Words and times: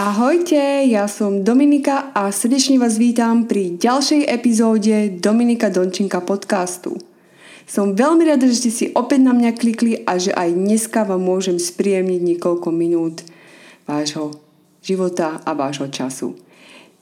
Ahojte, 0.00 0.88
ja 0.88 1.04
som 1.04 1.44
Dominika 1.44 2.08
a 2.16 2.32
srdečne 2.32 2.80
vás 2.80 2.96
vítam 2.96 3.44
pri 3.44 3.76
ďalšej 3.76 4.32
epizóde 4.32 5.20
Dominika 5.20 5.68
Dončinka 5.68 6.24
podcastu. 6.24 6.96
Som 7.68 7.92
veľmi 7.92 8.24
rada, 8.24 8.48
že 8.48 8.64
ste 8.64 8.70
si 8.72 8.84
opäť 8.96 9.20
na 9.20 9.36
mňa 9.36 9.52
klikli 9.60 10.00
a 10.08 10.16
že 10.16 10.32
aj 10.32 10.56
dneska 10.56 11.04
vám 11.04 11.20
môžem 11.20 11.60
spríjemniť 11.60 12.16
niekoľko 12.16 12.72
minút 12.72 13.28
vášho 13.84 14.40
života 14.80 15.36
a 15.44 15.52
vášho 15.52 15.92
času. 15.92 16.32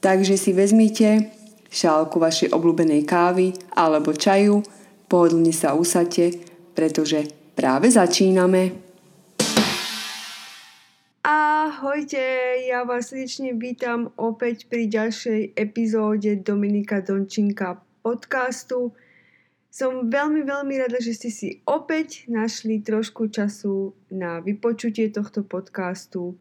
Takže 0.03 0.35
si 0.35 0.51
vezmite 0.51 1.31
šálku 1.71 2.19
vašej 2.19 2.51
obľúbenej 2.51 3.07
kávy 3.07 3.55
alebo 3.79 4.11
čaju, 4.11 4.67
pohodlne 5.07 5.55
sa 5.55 5.79
usadte, 5.79 6.35
pretože 6.75 7.31
práve 7.55 7.95
začíname. 7.95 8.88
Ahojte, 11.29 12.25
ja 12.73 12.89
vás 12.89 13.13
srdečne 13.13 13.53
vítam 13.53 14.09
opäť 14.17 14.65
pri 14.65 14.89
ďalšej 14.89 15.61
epizóde 15.61 16.41
Dominika 16.41 17.05
Dončinka 17.05 17.85
podcastu. 18.01 18.97
Som 19.69 20.09
veľmi, 20.09 20.41
veľmi 20.49 20.81
rada, 20.81 20.97
že 20.97 21.13
ste 21.13 21.29
si 21.29 21.49
opäť 21.69 22.25
našli 22.33 22.81
trošku 22.81 23.29
času 23.29 23.93
na 24.09 24.41
vypočutie 24.41 25.13
tohto 25.13 25.45
podcastu. 25.45 26.41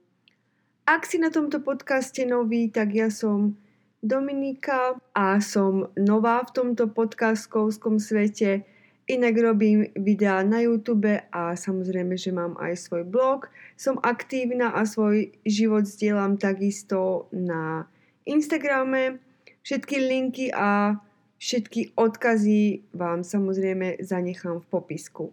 Ak 0.88 1.04
si 1.04 1.20
na 1.20 1.36
tomto 1.36 1.60
podcaste 1.60 2.24
nový, 2.24 2.72
tak 2.72 2.96
ja 2.96 3.12
som 3.12 3.60
Dominika 4.00 4.96
a 5.12 5.44
som 5.44 5.92
nová 6.00 6.48
v 6.48 6.64
tomto 6.64 6.88
podcastovskom 6.96 8.00
svete 8.00 8.64
Inak 9.08 9.40
robím 9.40 9.88
videá 9.96 10.44
na 10.44 10.60
YouTube 10.60 11.08
a 11.32 11.56
samozrejme, 11.56 12.20
že 12.20 12.36
mám 12.36 12.60
aj 12.60 12.76
svoj 12.76 13.08
blog. 13.08 13.48
Som 13.80 14.04
aktívna 14.04 14.76
a 14.76 14.84
svoj 14.84 15.32
život 15.48 15.88
zdieľam 15.88 16.36
takisto 16.36 17.32
na 17.32 17.88
Instagrame. 18.28 19.24
Všetky 19.64 19.96
linky 20.04 20.46
a 20.52 21.00
všetky 21.40 21.96
odkazy 21.96 22.84
vám 22.92 23.24
samozrejme 23.24 24.04
zanechám 24.04 24.60
v 24.60 24.68
popisku. 24.68 25.32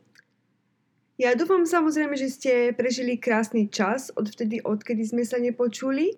Ja 1.19 1.35
dúfam 1.35 1.67
samozrejme, 1.67 2.15
že 2.15 2.31
ste 2.31 2.53
prežili 2.79 3.19
krásny 3.19 3.67
čas 3.67 4.15
od 4.15 4.31
vtedy, 4.31 4.63
odkedy 4.63 5.03
sme 5.03 5.27
sa 5.27 5.43
nepočuli. 5.43 6.15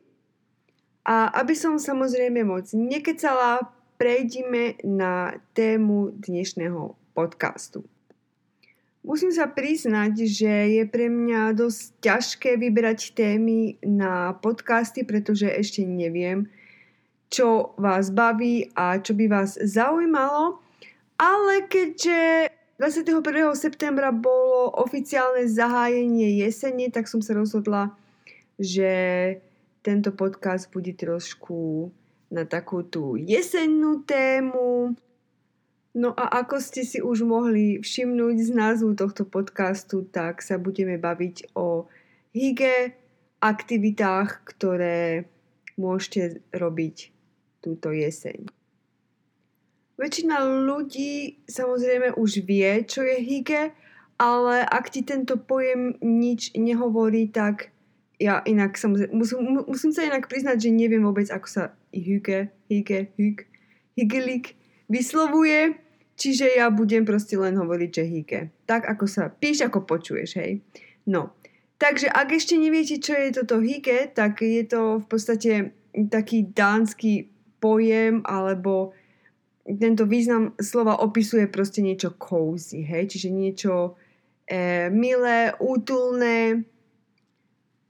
A 1.09 1.33
aby 1.41 1.57
som 1.57 1.81
samozrejme 1.81 2.45
moc 2.45 2.69
nekecala, 2.77 3.65
prejdime 3.97 4.77
na 4.85 5.41
tému 5.57 6.13
dnešného 6.21 7.06
podcastu. 7.17 7.89
Musím 9.07 9.33
sa 9.33 9.49
priznať, 9.49 10.29
že 10.29 10.53
je 10.77 10.85
pre 10.85 11.09
mňa 11.09 11.57
dosť 11.57 11.81
ťažké 12.05 12.51
vybrať 12.59 13.15
témy 13.17 13.81
na 13.81 14.37
podcasty, 14.37 15.07
pretože 15.07 15.49
ešte 15.49 15.87
neviem, 15.87 16.51
čo 17.31 17.73
vás 17.81 18.11
baví 18.11 18.69
a 18.77 18.99
čo 19.01 19.17
by 19.17 19.31
vás 19.31 19.57
zaujímalo. 19.57 20.59
Ale 21.17 21.65
keďže 21.71 22.51
21. 22.83 23.25
septembra 23.57 24.13
bolo 24.13 24.75
oficiálne 24.75 25.49
zahájenie 25.49 26.43
jesene, 26.45 26.93
tak 26.93 27.09
som 27.09 27.25
sa 27.25 27.33
rozhodla, 27.33 27.95
že 28.61 28.91
tento 29.87 30.11
podcast 30.13 30.69
bude 30.75 30.93
trošku 30.93 31.89
na 32.29 32.43
takú 32.43 32.83
tú 32.83 33.15
jesennú 33.15 34.03
tému. 34.03 34.99
No 35.97 36.13
a 36.13 36.29
ako 36.45 36.61
ste 36.61 36.85
si 36.85 37.01
už 37.01 37.25
mohli 37.25 37.81
všimnúť 37.81 38.37
z 38.37 38.51
názvu 38.53 38.93
tohto 38.93 39.25
podcastu, 39.25 40.05
tak 40.05 40.45
sa 40.45 40.61
budeme 40.61 41.01
baviť 41.01 41.57
o 41.57 41.89
hygge, 42.37 42.93
aktivitách, 43.41 44.45
ktoré 44.45 45.25
môžete 45.81 46.45
robiť 46.53 47.17
túto 47.65 47.97
jeseň. 47.97 48.45
Väčšina 49.97 50.45
ľudí 50.69 51.41
samozrejme 51.49 52.13
už 52.21 52.45
vie, 52.45 52.85
čo 52.85 53.01
je 53.01 53.17
hygge, 53.17 53.73
ale 54.21 54.69
ak 54.69 54.93
ti 54.93 55.01
tento 55.01 55.41
pojem 55.41 55.97
nič 56.05 56.53
nehovorí, 56.53 57.33
tak 57.33 57.73
ja 58.21 58.45
inak 58.45 58.77
samozrejme, 58.77 59.17
musím, 59.17 59.65
musím 59.65 59.97
sa 59.97 60.05
inak 60.05 60.29
priznať, 60.29 60.69
že 60.69 60.77
neviem 60.77 61.01
vôbec, 61.01 61.33
ako 61.33 61.49
sa 61.49 61.65
hygge, 61.89 62.53
hygge, 62.69 63.17
hygge, 63.17 63.49
hyggelik 63.97 64.61
vyslovuje. 64.93 65.86
Čiže 66.17 66.57
ja 66.57 66.73
budem 66.73 67.05
proste 67.05 67.37
len 67.37 67.57
hovoriť, 67.61 67.91
že 67.93 68.05
hýke. 68.09 68.39
Tak 68.65 68.89
ako 68.89 69.05
sa 69.05 69.29
píš, 69.29 69.69
ako 69.69 69.85
počuješ, 69.85 70.41
hej. 70.41 70.65
No, 71.05 71.37
takže 71.77 72.09
ak 72.09 72.33
ešte 72.33 72.57
neviete, 72.57 72.97
čo 72.97 73.13
je 73.13 73.37
toto 73.37 73.61
hýke, 73.61 74.11
tak 74.17 74.41
je 74.41 74.65
to 74.65 75.05
v 75.05 75.07
podstate 75.07 75.53
taký 75.93 76.49
dánsky 76.57 77.29
pojem, 77.61 78.25
alebo 78.25 78.97
tento 79.67 80.09
význam 80.09 80.57
slova 80.57 81.01
opisuje 81.05 81.51
proste 81.53 81.85
niečo 81.85 82.17
cozy, 82.17 82.81
hej, 82.87 83.13
čiže 83.13 83.29
niečo 83.29 83.99
e, 84.49 84.89
milé, 84.89 85.53
útulné, 85.59 86.65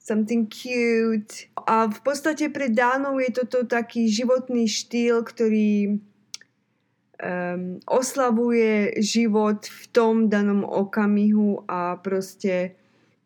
something 0.00 0.47
cute. 0.48 1.50
A 1.66 1.91
v 1.91 2.00
podstate 2.00 2.48
pre 2.48 2.70
Dánov 2.70 3.19
je 3.19 3.31
toto 3.43 3.66
taký 3.66 4.06
životný 4.06 4.70
štýl, 4.70 5.26
ktorý 5.26 5.98
um, 7.21 7.81
oslavuje 7.88 8.97
život 9.00 9.65
v 9.65 9.82
tom 9.93 10.28
danom 10.28 10.65
okamihu 10.65 11.65
a 11.69 11.97
proste 12.00 12.77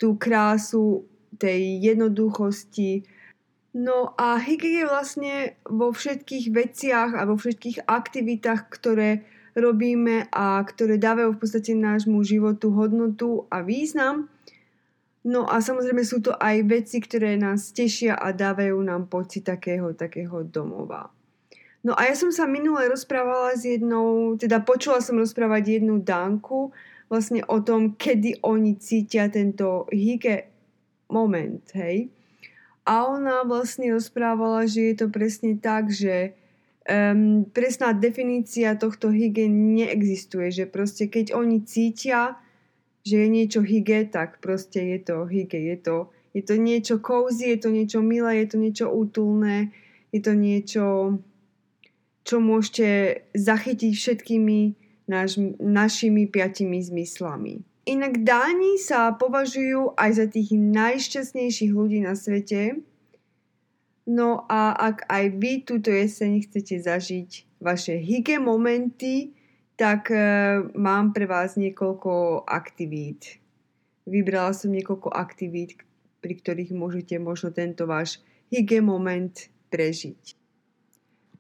tú 0.00 0.16
krásu 0.16 1.04
tej 1.36 1.80
jednoduchosti. 1.82 3.04
No 3.70 4.18
a 4.18 4.34
Hygge 4.40 4.82
je 4.82 4.84
vlastne 4.86 5.34
vo 5.62 5.94
všetkých 5.94 6.46
veciach 6.50 7.10
a 7.14 7.22
vo 7.28 7.38
všetkých 7.38 7.86
aktivitách, 7.86 8.66
ktoré 8.66 9.22
robíme 9.54 10.26
a 10.30 10.58
ktoré 10.62 10.98
dávajú 10.98 11.38
v 11.38 11.40
podstate 11.42 11.72
nášmu 11.74 12.22
životu 12.26 12.74
hodnotu 12.74 13.46
a 13.50 13.62
význam. 13.62 14.30
No 15.20 15.44
a 15.44 15.60
samozrejme 15.60 16.00
sú 16.00 16.24
to 16.24 16.32
aj 16.32 16.64
veci, 16.64 16.96
ktoré 16.98 17.36
nás 17.36 17.76
tešia 17.76 18.16
a 18.16 18.32
dávajú 18.32 18.80
nám 18.80 19.06
pocit 19.06 19.44
takého, 19.44 19.92
takého 19.92 20.42
domova. 20.48 21.12
No 21.80 21.96
a 21.96 22.12
ja 22.12 22.14
som 22.16 22.28
sa 22.28 22.44
minule 22.44 22.92
rozprávala 22.92 23.56
s 23.56 23.64
jednou, 23.64 24.36
teda 24.36 24.60
počula 24.60 25.00
som 25.00 25.16
rozprávať 25.16 25.80
jednu 25.80 26.04
Dánku 26.04 26.76
vlastne 27.08 27.41
o 27.48 27.58
tom, 27.64 27.96
kedy 27.96 28.44
oni 28.44 28.76
cítia 28.76 29.32
tento 29.32 29.88
hygge 29.88 30.46
moment, 31.08 31.64
hej. 31.72 32.12
A 32.84 33.08
ona 33.08 33.42
vlastne 33.48 33.91
rozprávala, 33.91 34.68
že 34.68 34.92
je 34.92 34.94
to 34.94 35.06
presne 35.08 35.56
tak, 35.58 35.88
že 35.88 36.36
um, 36.86 37.48
presná 37.48 37.97
definícia 37.97 38.76
tohto 38.76 39.08
hygge 39.08 39.48
neexistuje, 39.48 40.52
že 40.52 40.64
proste 40.68 41.08
keď 41.08 41.32
oni 41.32 41.64
cítia, 41.64 42.36
že 43.02 43.24
je 43.24 43.28
niečo 43.28 43.60
hygge, 43.64 44.12
tak 44.12 44.38
proste 44.44 44.84
je 44.97 44.98
to 45.00 45.24
hygge, 45.24 45.56
je 45.56 45.76
to, 45.80 45.97
je 46.36 46.42
to 46.44 46.54
niečo 46.60 47.00
cozy, 47.00 47.56
je 47.56 47.58
to 47.58 47.68
niečo 47.72 48.00
milé, 48.04 48.44
je 48.44 48.48
to 48.52 48.56
niečo 48.60 48.86
útulné, 48.92 49.72
je 50.12 50.20
to 50.20 50.32
niečo 50.36 50.84
čo 52.25 52.38
môžete 52.38 53.20
zachytiť 53.32 53.92
všetkými 53.97 54.58
naš, 55.10 55.41
našimi 55.58 56.31
piatimi 56.31 56.78
zmyslami. 56.78 57.64
Inak 57.88 58.22
Dáni 58.22 58.78
sa 58.78 59.10
považujú 59.16 59.98
aj 59.98 60.10
za 60.14 60.26
tých 60.30 60.54
najšťastnejších 60.54 61.72
ľudí 61.75 62.04
na 62.04 62.14
svete. 62.14 62.78
No 64.06 64.47
a 64.47 64.75
ak 64.76 65.10
aj 65.10 65.25
vy 65.41 65.53
túto 65.66 65.91
jeseň 65.91 66.44
chcete 66.47 66.86
zažiť 66.86 67.30
vaše 67.59 67.98
hygge 67.98 68.38
momenty, 68.38 69.34
tak 69.80 70.12
e, 70.12 70.20
mám 70.76 71.16
pre 71.16 71.24
vás 71.24 71.56
niekoľko 71.56 72.44
aktivít. 72.44 73.41
Vybrala 74.04 74.53
som 74.53 74.72
niekoľko 74.77 75.09
aktivít, 75.12 75.80
pri 76.21 76.36
ktorých 76.36 76.77
môžete 76.77 77.16
možno 77.16 77.48
tento 77.48 77.89
váš 77.89 78.21
hygge 78.53 78.84
moment 78.84 79.48
prežiť. 79.72 80.40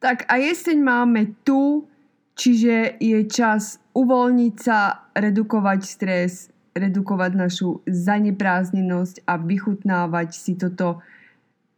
Tak 0.00 0.24
a 0.32 0.40
jeseň 0.40 0.80
máme 0.80 1.36
tu, 1.44 1.84
čiže 2.32 2.96
je 2.96 3.20
čas 3.28 3.76
uvoľniť 3.92 4.54
sa, 4.56 5.04
redukovať 5.12 5.80
stres, 5.84 6.48
redukovať 6.72 7.36
našu 7.36 7.84
zanepráznenosť 7.84 9.28
a 9.28 9.36
vychutnávať 9.36 10.28
si 10.32 10.56
toto 10.56 11.04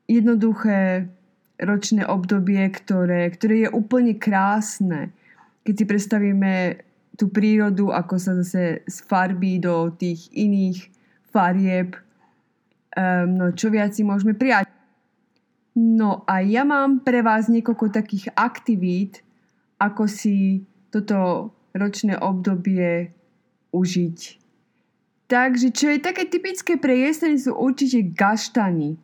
jednoduché 0.07 1.11
ročné 1.59 2.07
obdobie, 2.07 2.63
ktoré, 2.71 3.27
ktoré 3.35 3.67
je 3.67 3.71
úplne 3.75 4.15
krásne. 4.15 5.11
Keď 5.67 5.75
si 5.75 5.85
predstavíme 5.87 6.53
tú 7.19 7.27
prírodu, 7.27 7.91
ako 7.91 8.15
sa 8.23 8.39
zase 8.39 8.87
sfarbí 8.87 9.59
do 9.59 9.91
tých 9.99 10.31
iných 10.31 10.79
farieb, 11.35 11.99
um, 12.95 13.27
no 13.35 13.47
čo 13.51 13.71
viac 13.71 13.95
si 13.95 14.07
môžeme 14.07 14.35
prijať. 14.35 14.72
No 15.73 16.25
a 16.29 16.45
ja 16.45 16.69
mám 16.69 17.01
pre 17.01 17.25
vás 17.25 17.49
niekoľko 17.49 17.97
takých 17.97 18.29
aktivít, 18.37 19.25
ako 19.81 20.05
si 20.05 20.69
toto 20.93 21.51
ročné 21.73 22.21
obdobie 22.21 23.17
užiť. 23.73 24.19
Takže 25.33 25.73
čo 25.73 25.89
je 25.89 25.99
také 26.05 26.29
typické 26.29 26.77
pre 26.77 27.09
jeseň 27.09 27.41
sú 27.41 27.51
určite 27.57 28.05
gaštany. 28.13 29.01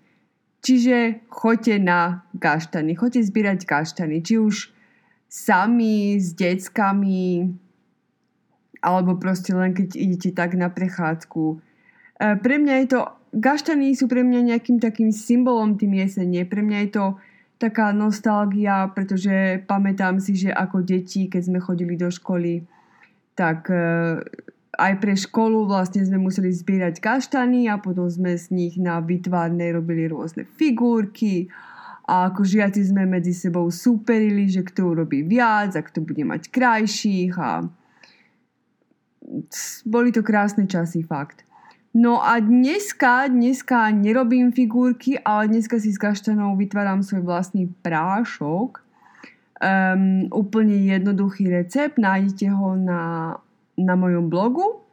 Čiže 0.61 1.25
choďte 1.33 1.81
na 1.81 2.29
gaštany, 2.37 2.93
choďte 2.93 3.25
zbierať 3.33 3.65
gaštany, 3.65 4.21
či 4.21 4.37
už 4.37 4.69
sami 5.31 6.21
s 6.21 6.37
deckami, 6.37 7.49
alebo 8.85 9.17
proste 9.17 9.57
len 9.57 9.73
keď 9.73 9.97
idete 9.97 10.31
tak 10.37 10.53
na 10.59 10.69
prechádzku. 10.69 11.45
E, 11.55 11.57
pre 12.37 12.61
mňa 12.61 12.75
je 12.85 12.87
to, 12.93 13.01
gaštany 13.33 13.93
sú 13.93 14.09
pre 14.09 14.25
mňa 14.25 14.55
nejakým 14.55 14.79
takým 14.81 15.13
symbolom 15.13 15.77
tým 15.77 15.99
jesenie. 15.99 16.45
Pre 16.49 16.63
mňa 16.65 16.79
je 16.87 16.91
to 16.95 17.05
taká 17.59 17.91
nostalgia, 17.91 18.87
pretože 18.95 19.67
pamätám 19.67 20.23
si, 20.23 20.39
že 20.39 20.51
ako 20.55 20.87
deti, 20.87 21.27
keď 21.27 21.43
sme 21.43 21.59
chodili 21.59 21.99
do 21.99 22.07
školy, 22.07 22.63
tak 23.35 23.67
e, 23.67 24.23
aj 24.79 24.93
pre 25.03 25.15
školu 25.19 25.67
vlastne 25.67 26.07
sme 26.07 26.23
museli 26.23 26.55
zbierať 26.55 27.03
kaštany 27.03 27.67
a 27.67 27.83
potom 27.83 28.07
sme 28.07 28.39
z 28.39 28.55
nich 28.55 28.75
na 28.79 29.03
vytvárnej 29.03 29.75
robili 29.75 30.07
rôzne 30.07 30.47
figurky 30.47 31.51
a 32.07 32.31
ako 32.31 32.47
žiaci 32.47 32.87
sme 32.87 33.05
medzi 33.11 33.35
sebou 33.35 33.69
superili, 33.75 34.47
že 34.47 34.63
kto 34.63 34.95
urobí 34.95 35.27
viac 35.27 35.75
a 35.75 35.83
kto 35.83 36.01
bude 36.07 36.23
mať 36.23 36.49
krajších 36.49 37.35
a 37.37 37.67
boli 39.85 40.09
to 40.15 40.25
krásne 40.25 40.65
časy, 40.65 41.05
fakt. 41.05 41.48
No 41.95 42.21
a 42.21 42.39
dneska, 42.39 43.29
dneska 43.29 43.91
nerobím 43.91 44.53
figurky, 44.53 45.19
ale 45.19 45.49
dneska 45.49 45.81
si 45.81 45.93
s 45.93 45.99
kaštanou 45.99 46.57
vytváram 46.57 47.03
svoj 47.03 47.25
vlastný 47.25 47.73
prášok. 47.83 48.85
Um, 49.59 50.31
úplne 50.31 50.87
jednoduchý 50.87 51.51
recept, 51.51 51.99
nájdete 51.99 52.47
ho 52.55 52.79
na, 52.79 53.35
na 53.75 53.95
mojom 53.99 54.31
blogu 54.31 54.87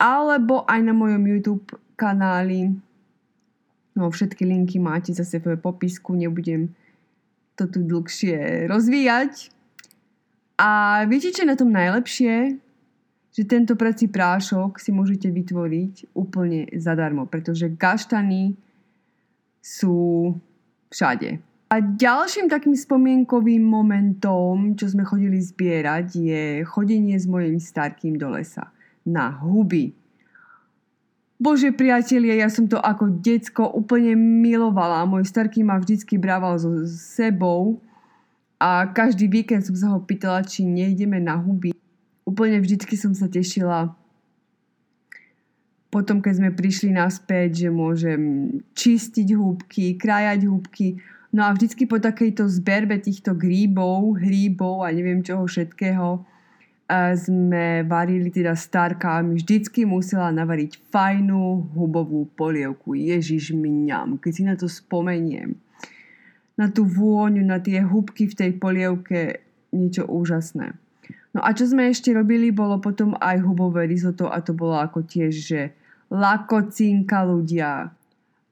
alebo 0.00 0.64
aj 0.64 0.80
na 0.80 0.96
mojom 0.96 1.22
YouTube 1.28 1.68
kanáli. 1.94 2.72
No, 3.92 4.08
všetky 4.08 4.48
linky 4.48 4.80
máte 4.80 5.12
zase 5.12 5.36
v 5.38 5.60
popisku, 5.60 6.16
nebudem 6.16 6.72
to 7.52 7.68
tu 7.68 7.84
dlhšie 7.84 8.64
rozvíjať. 8.72 9.52
A 10.56 11.04
viete, 11.04 11.28
čo 11.36 11.44
je 11.44 11.50
na 11.52 11.60
tom 11.60 11.68
najlepšie? 11.68 12.56
Že 13.30 13.46
tento 13.46 13.78
prací 13.78 14.10
prášok 14.10 14.82
si 14.82 14.90
môžete 14.90 15.30
vytvoriť 15.30 16.14
úplne 16.18 16.66
zadarmo, 16.74 17.30
pretože 17.30 17.70
gaštany 17.70 18.58
sú 19.62 20.34
všade. 20.90 21.38
A 21.70 21.78
ďalším 21.78 22.50
takým 22.50 22.74
spomienkovým 22.74 23.62
momentom, 23.62 24.74
čo 24.74 24.90
sme 24.90 25.06
chodili 25.06 25.38
zbierať, 25.38 26.06
je 26.18 26.42
chodenie 26.66 27.14
s 27.14 27.30
mojim 27.30 27.62
starkým 27.62 28.18
do 28.18 28.34
lesa 28.34 28.74
na 29.06 29.30
huby. 29.30 29.94
Bože 31.40 31.70
priatelia, 31.72 32.42
ja 32.42 32.50
som 32.50 32.66
to 32.66 32.76
ako 32.76 33.22
decko 33.22 33.70
úplne 33.70 34.18
milovala. 34.18 35.08
Môj 35.08 35.30
starký 35.30 35.62
ma 35.62 35.78
vždycky 35.78 36.18
brával 36.18 36.58
so 36.58 36.84
sebou 36.90 37.78
a 38.60 38.90
každý 38.90 39.30
víkend 39.30 39.64
som 39.64 39.78
sa 39.78 39.88
ho 39.94 40.02
pýtala, 40.02 40.44
či 40.44 40.66
nejdeme 40.66 41.16
na 41.16 41.38
huby 41.38 41.79
úplne 42.30 42.62
vždycky 42.62 42.94
som 42.94 43.10
sa 43.10 43.26
tešila 43.26 43.98
potom, 45.90 46.22
keď 46.22 46.34
sme 46.38 46.50
prišli 46.54 46.94
naspäť, 46.94 47.66
že 47.66 47.68
môžem 47.74 48.22
čistiť 48.78 49.34
húbky, 49.34 49.98
krajať 49.98 50.46
húbky. 50.46 51.02
No 51.34 51.42
a 51.42 51.50
vždycky 51.50 51.90
po 51.90 51.98
takejto 51.98 52.46
zberbe 52.46 53.02
týchto 53.02 53.34
gríbov, 53.34 54.22
hríbov 54.22 54.86
a 54.86 54.94
neviem 54.94 55.26
čoho 55.26 55.50
všetkého 55.50 56.22
sme 57.14 57.86
varili 57.86 58.34
teda 58.34 58.58
starka 58.58 59.18
a 59.18 59.22
vždycky 59.22 59.86
musela 59.86 60.34
navariť 60.34 60.90
fajnú 60.90 61.70
hubovú 61.74 62.26
polievku. 62.34 62.98
Ježiš 62.98 63.54
mňam, 63.54 64.18
keď 64.18 64.32
si 64.34 64.42
na 64.42 64.54
to 64.58 64.66
spomeniem. 64.66 65.54
Na 66.58 66.66
tú 66.66 66.82
vôňu, 66.82 67.46
na 67.46 67.62
tie 67.62 67.78
húbky 67.78 68.26
v 68.26 68.34
tej 68.34 68.50
polievke, 68.58 69.38
niečo 69.70 70.02
úžasné. 70.02 70.74
No 71.30 71.40
a 71.46 71.54
čo 71.54 71.70
sme 71.70 71.86
ešte 71.86 72.10
robili, 72.10 72.50
bolo 72.50 72.82
potom 72.82 73.14
aj 73.14 73.38
hubové 73.46 73.86
risotto 73.86 74.26
a 74.26 74.42
to 74.42 74.50
bolo 74.50 74.74
ako 74.74 75.06
tiež, 75.06 75.32
že 75.34 75.60
lakocinka 76.10 77.22
ľudia. 77.22 77.94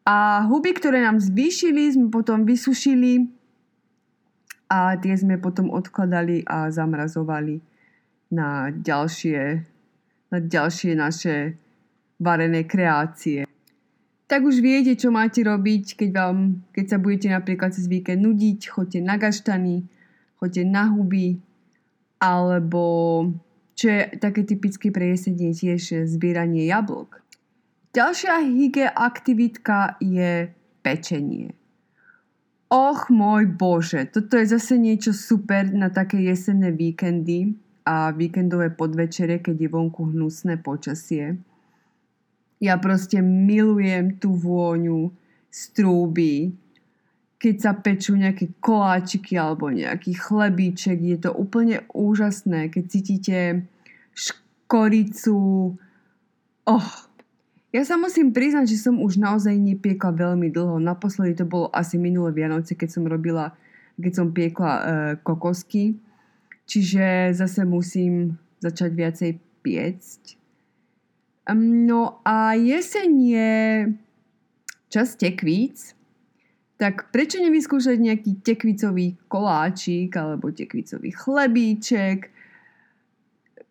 A 0.07 0.47
huby, 0.47 0.73
ktoré 0.79 1.03
nám 1.03 1.19
zvýšili, 1.19 1.93
sme 1.93 2.09
potom 2.09 2.47
vysušili 2.47 3.29
a 4.71 4.95
tie 4.97 5.15
sme 5.19 5.43
potom 5.43 5.75
odkladali 5.75 6.47
a 6.47 6.71
zamrazovali 6.71 7.61
na 8.31 8.71
ďalšie, 8.71 9.41
na 10.31 10.39
ďalšie 10.39 10.93
naše 10.95 11.59
varené 12.23 12.63
kreácie. 12.65 13.45
Tak 14.29 14.45
už 14.45 14.61
viete, 14.61 14.93
čo 14.93 15.09
máte 15.09 15.41
robiť, 15.41 15.97
keď, 15.97 16.11
vám, 16.13 16.61
keď 16.77 16.85
sa 16.85 16.99
budete 17.01 17.29
napríklad 17.33 17.73
cez 17.73 17.89
víkend 17.89 18.21
nudiť, 18.21 18.69
choďte 18.69 19.01
na 19.01 19.17
gaštany, 19.17 19.89
choďte 20.37 20.63
na 20.69 20.85
huby, 20.93 21.41
alebo 22.19 23.25
čo 23.79 23.87
je 23.95 24.03
také 24.19 24.43
typické 24.43 24.91
pre 24.91 25.15
jesenie 25.15 25.55
tiež 25.55 26.07
zbieranie 26.11 26.67
jablok. 26.67 27.23
Ďalšia 27.95 28.43
hygge 28.43 28.87
aktivitka 28.91 29.97
je 30.03 30.51
pečenie. 30.83 31.55
Och 32.69 33.09
môj 33.09 33.49
bože, 33.49 34.13
toto 34.13 34.37
je 34.37 34.45
zase 34.45 34.77
niečo 34.77 35.17
super 35.17 35.73
na 35.73 35.89
také 35.89 36.21
jesenné 36.21 36.69
víkendy 36.69 37.57
a 37.89 38.13
víkendové 38.13 38.69
podvečere, 38.77 39.41
keď 39.41 39.57
je 39.65 39.69
vonku 39.73 40.13
hnusné 40.13 40.61
počasie. 40.61 41.41
Ja 42.61 42.77
proste 42.77 43.25
milujem 43.25 44.21
tú 44.21 44.37
vôňu 44.37 45.09
z 45.49 45.61
trúby, 45.73 46.53
keď 47.39 47.55
sa 47.63 47.73
pečú 47.75 48.19
nejaké 48.19 48.51
koláčiky 48.59 49.39
alebo 49.39 49.71
nejaký 49.71 50.19
chlebíček, 50.19 50.99
je 50.99 51.19
to 51.23 51.31
úplne 51.31 51.87
úžasné, 51.95 52.67
keď 52.75 52.85
cítite 52.91 53.39
škoricu. 54.11 55.79
Oh, 56.67 56.91
ja 57.71 57.83
sa 57.87 57.95
musím 57.95 58.35
priznať, 58.35 58.75
že 58.75 58.83
som 58.91 58.99
už 58.99 59.23
naozaj 59.23 59.55
nepiekla 59.55 60.11
veľmi 60.17 60.51
dlho. 60.51 60.83
Naposledy 60.83 61.39
to 61.39 61.47
bolo 61.47 61.71
asi 61.71 61.95
minulé 61.95 62.35
Vianoce, 62.35 62.75
keď 62.75 62.89
som 62.91 63.05
robila, 63.07 63.55
keď 64.01 64.13
som 64.13 64.35
piekla 64.35 64.73
e, 64.75 64.83
kokosky. 65.23 65.95
Čiže 66.67 67.39
zase 67.39 67.63
musím 67.63 68.35
začať 68.59 68.91
viacej 68.93 69.31
piecť. 69.63 70.23
No 71.57 72.21
a 72.27 72.59
jeseň 72.59 73.11
je 73.25 73.53
čas 74.93 75.17
tekvíc, 75.17 75.98
tak 76.79 77.11
prečo 77.11 77.43
nevyskúšať 77.43 77.99
nejaký 77.99 78.39
tekvicový 78.47 79.19
koláčik 79.27 80.15
alebo 80.15 80.55
tekvicový 80.55 81.11
chlebíček? 81.11 82.31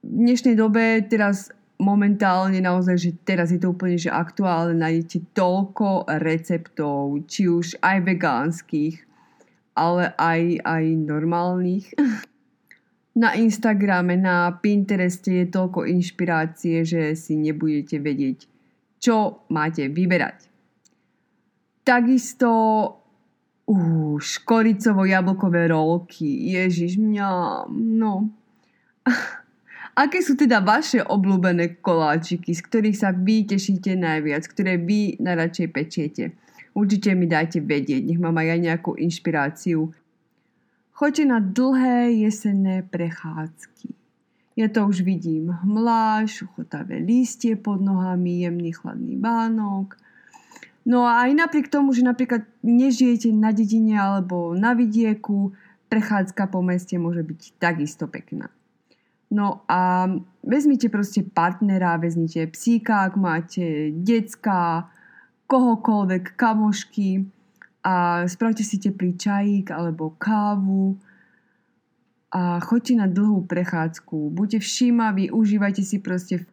V 0.04 0.12
dnešnej 0.12 0.60
dobe 0.60 1.08
teraz 1.08 1.56
momentálne 1.80 2.60
naozaj, 2.60 2.98
že 3.00 3.12
teraz 3.24 3.56
je 3.56 3.64
to 3.64 3.72
úplne 3.72 3.96
že 3.96 4.12
aktuálne, 4.12 4.76
nájdete 4.76 5.32
toľko 5.32 6.10
receptov, 6.20 7.24
či 7.32 7.48
už 7.48 7.80
aj 7.80 7.98
vegánskych, 8.04 8.96
ale 9.78 10.12
aj, 10.20 10.42
aj 10.68 10.84
normálnych. 10.98 11.88
Na 13.18 13.34
Instagrame, 13.34 14.14
na 14.14 14.54
Pintereste 14.62 15.42
je 15.42 15.46
toľko 15.50 15.90
inšpirácie, 15.90 16.86
že 16.86 17.18
si 17.18 17.34
nebudete 17.34 17.98
vedieť, 17.98 18.46
čo 19.02 19.42
máte 19.50 19.90
vyberať. 19.90 20.47
Takisto 21.88 22.52
uh, 23.64 24.20
škoricovo-jablkové 24.20 25.72
rolky. 25.72 26.52
Ježiš, 26.52 27.00
mňa, 27.00 27.28
no. 27.72 28.28
Aké 30.04 30.20
sú 30.20 30.36
teda 30.36 30.60
vaše 30.60 31.00
obľúbené 31.00 31.80
koláčiky, 31.80 32.52
z 32.52 32.60
ktorých 32.60 32.98
sa 33.00 33.16
vy 33.16 33.48
tešíte 33.48 33.96
najviac, 33.96 34.44
ktoré 34.52 34.76
vy 34.76 35.16
najradšej 35.24 35.68
pečiete? 35.72 36.24
Určite 36.76 37.16
mi 37.16 37.24
dajte 37.24 37.64
vedieť, 37.64 38.04
nech 38.04 38.20
mám 38.20 38.36
aj 38.36 38.48
ja 38.52 38.58
nejakú 38.60 39.00
inšpiráciu. 39.00 39.88
Choďte 40.92 41.24
na 41.24 41.40
dlhé 41.40 42.20
jesenné 42.20 42.84
prechádzky. 42.84 43.96
Ja 44.60 44.68
to 44.68 44.92
už 44.92 45.08
vidím. 45.08 45.56
Hmláš, 45.56 46.52
uchotavé 46.52 47.00
lístie 47.00 47.56
pod 47.56 47.80
nohami, 47.80 48.44
jemný 48.44 48.76
chladný 48.76 49.16
bánok– 49.16 49.96
No 50.88 51.04
a 51.04 51.28
aj 51.28 51.36
napriek 51.36 51.68
tomu, 51.68 51.92
že 51.92 52.00
napríklad 52.00 52.48
nežijete 52.64 53.28
na 53.36 53.52
dedine 53.52 54.00
alebo 54.00 54.56
na 54.56 54.72
vidieku, 54.72 55.52
prechádzka 55.92 56.48
po 56.48 56.64
meste 56.64 56.96
môže 56.96 57.28
byť 57.28 57.60
takisto 57.60 58.08
pekná. 58.08 58.48
No 59.28 59.68
a 59.68 60.08
vezmite 60.48 60.88
proste 60.88 61.28
partnera, 61.28 62.00
vezmite 62.00 62.48
psíka, 62.48 63.04
ak 63.04 63.20
máte 63.20 63.92
decka, 63.92 64.88
kohokoľvek, 65.52 66.40
kamošky 66.40 67.28
a 67.84 68.24
spravte 68.32 68.64
si 68.64 68.80
teplý 68.80 69.20
čajík 69.20 69.76
alebo 69.76 70.16
kávu 70.16 70.96
a 72.32 72.64
choďte 72.64 72.94
na 72.96 73.08
dlhú 73.12 73.44
prechádzku. 73.44 74.32
Buďte 74.32 74.64
všímaví, 74.64 75.36
užívajte 75.36 75.84
si 75.84 76.00
proste. 76.00 76.48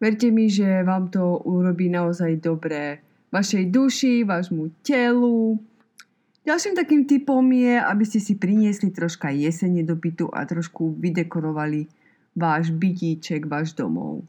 Verte 0.00 0.32
mi, 0.32 0.48
že 0.48 0.80
vám 0.80 1.12
to 1.12 1.44
urobí 1.44 1.92
naozaj 1.92 2.40
dobré 2.40 3.04
vašej 3.34 3.64
duši, 3.74 4.22
vášmu 4.22 4.70
telu. 4.86 5.58
Ďalším 6.46 6.78
takým 6.78 7.02
typom 7.02 7.42
je, 7.50 7.82
aby 7.82 8.04
ste 8.06 8.22
si 8.22 8.38
priniesli 8.38 8.94
troška 8.94 9.34
jesene 9.34 9.82
do 9.82 9.98
bytu 9.98 10.30
a 10.30 10.46
trošku 10.46 10.94
vydekorovali 11.02 11.90
váš 12.38 12.70
bytíček, 12.70 13.50
váš 13.50 13.74
domov. 13.74 14.22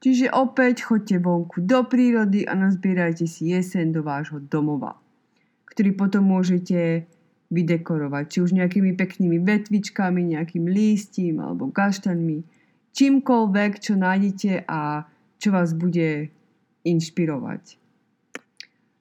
Čiže 0.00 0.32
opäť 0.32 0.88
choďte 0.88 1.20
vonku 1.20 1.60
do 1.64 1.84
prírody 1.84 2.48
a 2.48 2.56
nazbierajte 2.56 3.28
si 3.28 3.52
jeseň 3.52 3.92
do 3.92 4.00
vášho 4.06 4.40
domova, 4.40 4.96
ktorý 5.68 5.92
potom 5.92 6.24
môžete 6.30 7.04
vydekorovať, 7.50 8.24
či 8.30 8.38
už 8.40 8.54
nejakými 8.54 8.94
peknými 8.94 9.42
vetvičkami, 9.42 10.36
nejakým 10.36 10.64
lístím 10.70 11.42
alebo 11.42 11.72
gaštanmi, 11.72 12.46
čímkoľvek, 12.94 13.72
čo 13.82 13.92
nájdete 13.98 14.64
a 14.64 15.04
čo 15.36 15.48
vás 15.52 15.74
bude 15.74 16.30
inšpirovať. 16.86 17.82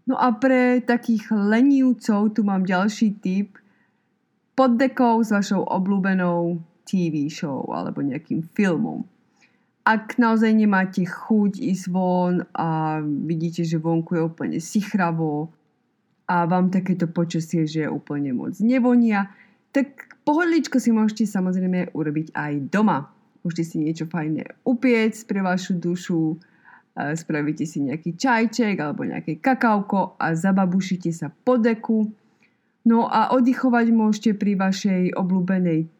No 0.05 0.17
a 0.17 0.33
pre 0.37 0.81
takých 0.85 1.33
lenivcov 1.33 2.33
tu 2.37 2.41
mám 2.45 2.65
ďalší 2.65 3.17
tip 3.21 3.57
pod 4.53 4.77
dekou 4.77 5.21
s 5.25 5.33
vašou 5.33 5.65
obľúbenou 5.65 6.61
TV 6.85 7.27
show 7.27 7.65
alebo 7.73 8.05
nejakým 8.05 8.45
filmom. 8.53 9.03
Ak 9.85 10.17
naozaj 10.17 10.49
nemáte 10.53 11.05
chuť 11.05 11.61
ísť 11.61 11.85
von 11.93 12.41
a 12.57 13.01
vidíte, 13.01 13.61
že 13.61 13.77
vonku 13.77 14.17
je 14.17 14.21
úplne 14.25 14.57
sichravo 14.57 15.53
a 16.25 16.49
vám 16.49 16.73
takéto 16.73 17.05
počasie, 17.05 17.69
že 17.69 17.85
úplne 17.85 18.33
moc 18.33 18.57
nevonia, 18.61 19.29
tak 19.69 20.09
pohodličko 20.25 20.81
si 20.81 20.89
môžete 20.89 21.29
samozrejme 21.29 21.93
urobiť 21.93 22.33
aj 22.33 22.53
doma. 22.73 23.13
Môžete 23.45 23.63
si 23.65 23.75
niečo 23.77 24.09
fajné 24.09 24.65
upiec 24.65 25.13
pre 25.29 25.45
vašu 25.45 25.77
dušu, 25.77 26.41
spravíte 26.95 27.67
si 27.67 27.83
nejaký 27.83 28.15
čajček 28.15 28.79
alebo 28.79 29.03
nejaké 29.03 29.43
kakauko 29.43 30.15
a 30.15 30.31
zababušite 30.31 31.11
sa 31.11 31.27
po 31.27 31.59
deku. 31.59 32.07
No 32.87 33.11
a 33.11 33.35
oddychovať 33.35 33.85
môžete 33.91 34.31
pri 34.39 34.55
vašej 34.55 35.17
obľúbenej 35.19 35.91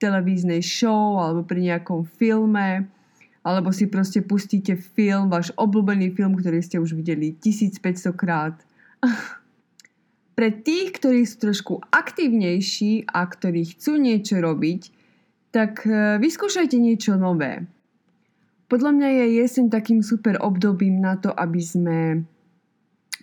televíznej 0.00 0.64
show 0.64 1.20
alebo 1.20 1.44
pri 1.44 1.74
nejakom 1.74 2.08
filme 2.08 2.88
alebo 3.48 3.72
si 3.72 3.88
proste 3.88 4.20
pustíte 4.20 4.76
film, 4.76 5.32
váš 5.32 5.54
obľúbený 5.56 6.12
film, 6.12 6.36
ktorý 6.36 6.60
ste 6.60 6.76
už 6.76 6.92
videli 6.92 7.32
1500 7.32 8.12
krát. 8.12 8.56
Pre 10.36 10.48
tých, 10.52 11.00
ktorí 11.00 11.24
sú 11.26 11.50
trošku 11.50 11.82
aktívnejší 11.90 13.10
a 13.10 13.26
ktorí 13.26 13.74
chcú 13.74 13.98
niečo 13.98 14.38
robiť, 14.38 14.80
tak 15.50 15.82
e, 15.82 16.20
vyskúšajte 16.22 16.78
niečo 16.78 17.18
nové. 17.18 17.66
Podľa 18.68 18.90
mňa 18.92 19.08
je 19.08 19.24
jeseň 19.40 19.72
takým 19.72 20.04
super 20.04 20.36
obdobím 20.44 21.00
na 21.00 21.16
to, 21.16 21.32
aby 21.32 21.56
sme 21.56 21.98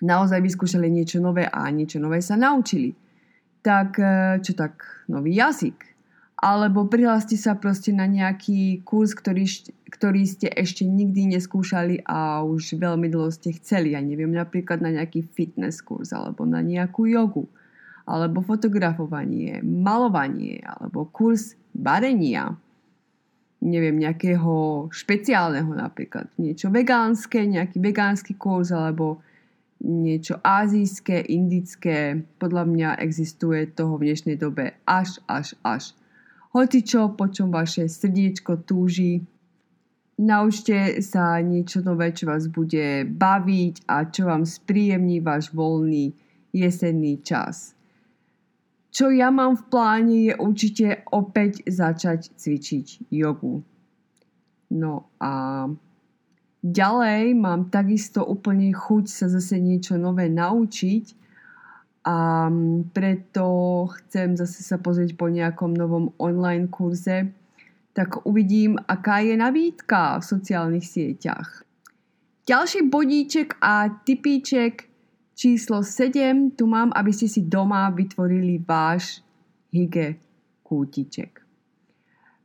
naozaj 0.01 0.41
vyskúšali 0.41 0.89
niečo 0.89 1.21
nové 1.21 1.45
a 1.45 1.69
niečo 1.69 2.01
nové 2.01 2.17
sa 2.25 2.33
naučili. 2.33 2.97
Tak 3.61 3.89
e, 4.01 4.05
čo 4.41 4.57
tak, 4.57 5.05
nový 5.05 5.37
jazyk. 5.37 5.77
Alebo 6.41 6.89
prihláste 6.89 7.37
sa 7.37 7.53
proste 7.61 7.93
na 7.93 8.09
nejaký 8.09 8.81
kurz, 8.81 9.13
ktorý, 9.13 9.45
ktorý 9.93 10.25
ste 10.25 10.49
ešte 10.49 10.81
nikdy 10.81 11.37
neskúšali 11.37 12.01
a 12.09 12.41
už 12.41 12.81
veľmi 12.81 13.05
dlho 13.07 13.29
ste 13.29 13.53
chceli. 13.55 13.93
Ja 13.93 14.01
neviem, 14.01 14.33
napríklad 14.33 14.81
na 14.81 14.97
nejaký 14.97 15.29
fitness 15.29 15.79
kurz, 15.85 16.09
alebo 16.09 16.43
na 16.43 16.65
nejakú 16.65 17.05
jogu, 17.05 17.45
alebo 18.09 18.41
fotografovanie, 18.41 19.61
malovanie, 19.61 20.59
alebo 20.65 21.05
kurz 21.05 21.53
varenia 21.71 22.57
neviem, 23.61 23.95
nejakého 23.95 24.87
špeciálneho 24.91 25.71
napríklad. 25.71 26.29
Niečo 26.39 26.69
vegánske, 26.69 27.43
nejaký 27.45 27.77
vegánsky 27.79 28.35
kurz 28.35 28.75
alebo 28.75 29.21
niečo 29.83 30.39
azijské, 30.41 31.21
indické. 31.29 32.25
Podľa 32.39 32.63
mňa 32.65 32.89
existuje 33.03 33.69
toho 33.71 33.99
v 33.99 34.11
dnešnej 34.11 34.37
dobe 34.39 34.79
až, 34.87 35.19
až, 35.29 35.53
až. 35.61 35.93
Hoci 36.55 36.87
čo, 36.87 37.11
po 37.11 37.27
čom 37.27 37.51
vaše 37.51 37.91
srdiečko 37.91 38.63
túži, 38.63 39.19
naučte 40.15 41.03
sa 41.03 41.35
niečo 41.43 41.83
nové, 41.83 42.15
čo 42.15 42.31
vás 42.31 42.47
bude 42.47 43.03
baviť 43.03 43.83
a 43.91 44.07
čo 44.07 44.31
vám 44.31 44.47
spríjemní 44.47 45.19
váš 45.19 45.51
voľný 45.51 46.15
jesenný 46.55 47.19
čas. 47.19 47.74
Čo 48.95 49.11
ja 49.11 49.27
mám 49.27 49.59
v 49.59 49.63
pláne 49.67 50.15
je 50.31 50.33
určite 50.39 51.03
opäť 51.11 51.67
začať 51.67 52.31
cvičiť 52.31 53.11
jogu. 53.11 53.59
No 54.71 55.11
a 55.19 55.67
ďalej 56.63 57.35
mám 57.35 57.67
takisto 57.67 58.23
úplne 58.23 58.71
chuť 58.71 59.05
sa 59.11 59.27
zase 59.27 59.59
niečo 59.59 59.99
nové 59.99 60.31
naučiť 60.31 61.05
a 62.07 62.47
preto 62.95 63.45
chcem 63.99 64.39
zase 64.39 64.63
sa 64.63 64.79
pozrieť 64.79 65.19
po 65.19 65.27
nejakom 65.27 65.75
novom 65.75 66.15
online 66.15 66.71
kurze, 66.71 67.35
tak 67.91 68.23
uvidím, 68.23 68.79
aká 68.79 69.19
je 69.19 69.35
nabídka 69.35 70.23
v 70.23 70.23
sociálnych 70.23 70.87
sieťach. 70.87 71.67
Ďalší 72.47 72.87
bodíček 72.87 73.59
a 73.59 73.91
typíček 74.07 74.94
Číslo 75.35 75.83
7 75.83 76.55
tu 76.55 76.63
mám, 76.63 76.95
aby 76.95 77.11
ste 77.11 77.27
si 77.27 77.43
doma 77.43 77.91
vytvorili 77.91 78.55
váš 78.63 79.19
hygge 79.67 80.15
kútiček. 80.63 81.43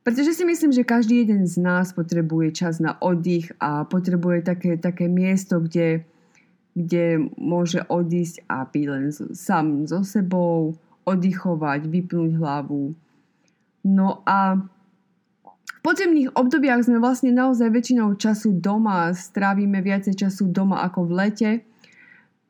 Pretože 0.02 0.34
si 0.34 0.42
myslím, 0.42 0.74
že 0.74 0.82
každý 0.82 1.22
jeden 1.22 1.46
z 1.46 1.62
nás 1.62 1.94
potrebuje 1.94 2.50
čas 2.50 2.82
na 2.82 2.98
oddych 2.98 3.54
a 3.62 3.86
potrebuje 3.86 4.42
také, 4.42 4.74
také 4.74 5.06
miesto, 5.06 5.62
kde, 5.62 6.02
kde 6.74 7.30
môže 7.38 7.86
odísť 7.86 8.42
a 8.50 8.66
byť 8.66 8.84
len 8.90 9.14
sám 9.38 9.86
so 9.86 10.02
sebou, 10.02 10.74
oddychovať, 11.06 11.86
vypnúť 11.86 12.42
hlavu. 12.42 12.98
No 13.86 14.26
a 14.26 14.58
v 15.62 15.80
podzemných 15.86 16.34
obdobiach 16.34 16.90
sme 16.90 16.98
vlastne 16.98 17.30
naozaj 17.30 17.70
väčšinou 17.70 18.18
času 18.18 18.58
doma, 18.58 19.14
strávime 19.14 19.78
viacej 19.78 20.26
času 20.26 20.50
doma 20.50 20.82
ako 20.82 21.06
v 21.06 21.14
lete– 21.14 21.50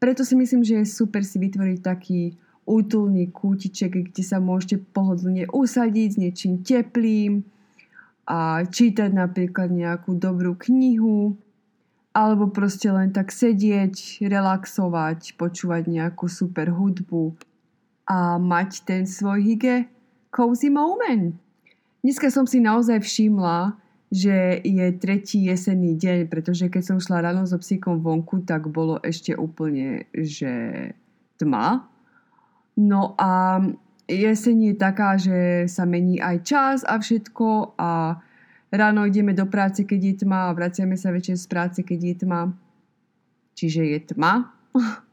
preto 0.00 0.24
si 0.24 0.34
myslím, 0.34 0.64
že 0.64 0.80
je 0.82 0.86
super 0.88 1.20
si 1.22 1.36
vytvoriť 1.36 1.78
taký 1.84 2.34
útulný 2.64 3.28
kútiček, 3.28 4.10
kde 4.10 4.22
sa 4.24 4.40
môžete 4.40 4.80
pohodlne 4.96 5.44
usadiť 5.52 6.08
s 6.08 6.20
niečím 6.20 6.64
teplým 6.64 7.44
a 8.24 8.64
čítať 8.64 9.12
napríklad 9.12 9.68
nejakú 9.68 10.16
dobrú 10.16 10.56
knihu 10.56 11.36
alebo 12.10 12.50
proste 12.50 12.90
len 12.90 13.14
tak 13.14 13.30
sedieť, 13.30 14.24
relaxovať, 14.26 15.38
počúvať 15.38 15.82
nejakú 15.86 16.26
super 16.26 16.74
hudbu 16.74 17.38
a 18.10 18.34
mať 18.40 18.82
ten 18.82 19.02
svoj 19.06 19.38
hygge 19.46 19.86
cozy 20.34 20.70
moment. 20.74 21.38
Dneska 22.02 22.32
som 22.32 22.48
si 22.48 22.58
naozaj 22.58 23.04
všimla, 23.04 23.78
že 24.10 24.58
je 24.66 24.86
tretí 24.98 25.46
jesenný 25.46 25.94
deň, 25.94 26.26
pretože 26.26 26.66
keď 26.66 26.82
som 26.82 26.98
šla 26.98 27.30
ráno 27.30 27.46
so 27.46 27.54
psíkom 27.62 28.02
vonku, 28.02 28.42
tak 28.42 28.66
bolo 28.66 28.98
ešte 29.06 29.38
úplne, 29.38 30.10
že 30.10 30.92
tma. 31.38 31.86
No 32.74 33.14
a 33.14 33.62
jeseň 34.10 34.74
je 34.74 34.74
taká, 34.74 35.14
že 35.14 35.70
sa 35.70 35.86
mení 35.86 36.18
aj 36.18 36.36
čas 36.42 36.78
a 36.82 36.98
všetko 36.98 37.78
a 37.78 38.18
ráno 38.74 39.06
ideme 39.06 39.30
do 39.30 39.46
práce, 39.46 39.86
keď 39.86 40.00
je 40.02 40.14
tma 40.26 40.50
a 40.50 40.56
vraciame 40.58 40.98
sa 40.98 41.14
večer 41.14 41.38
z 41.38 41.46
práce, 41.46 41.78
keď 41.86 42.00
je 42.02 42.14
tma. 42.26 42.50
Čiže 43.54 43.82
je 43.94 43.98
tma. 44.14 44.50